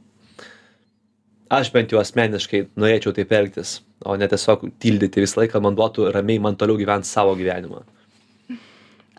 aš 1.61 1.71
bent 1.75 1.93
jau 1.93 2.01
asmeniškai 2.01 2.67
norėčiau 2.77 3.13
taip 3.17 3.33
elgtis 3.37 3.79
o 4.05 4.17
ne 4.21 4.29
tiesiog 4.29 4.67
tildyti 4.83 5.23
visą 5.25 5.43
laiką 5.43 5.61
man 5.65 5.77
duotų 5.77 6.11
ramiai 6.15 6.41
man 6.41 6.57
toliau 6.61 6.77
gyvent 6.81 7.09
savo 7.09 7.37
gyvenimą. 7.39 7.85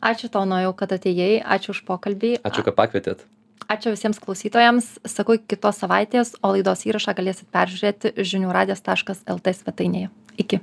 Ačiū 0.05 0.29
tau 0.29 0.43
nojau 0.45 0.73
kad 0.77 0.91
atėjai. 0.93 1.39
Ačiū 1.41 1.73
už 1.73 1.85
pokalbį. 1.87 2.35
Ačiū 2.45 2.65
kad 2.67 2.75
pakvietėt 2.77 3.23
ačiū 3.71 3.93
visiems 3.93 4.19
klausytojams. 4.21 4.87
Sakau 5.07 5.37
iki 5.37 5.55
kitos 5.55 5.81
savaitės 5.83 6.35
o 6.41 6.53
laidos 6.55 6.85
įrašą 6.87 7.15
galėsit 7.17 7.49
peržiūrėti 7.53 8.13
žinių 8.19 8.53
radijas 8.55 8.83
taškas 8.85 9.25
lt 9.31 9.55
svetainėje. 9.57 10.11
Iki 10.41 10.59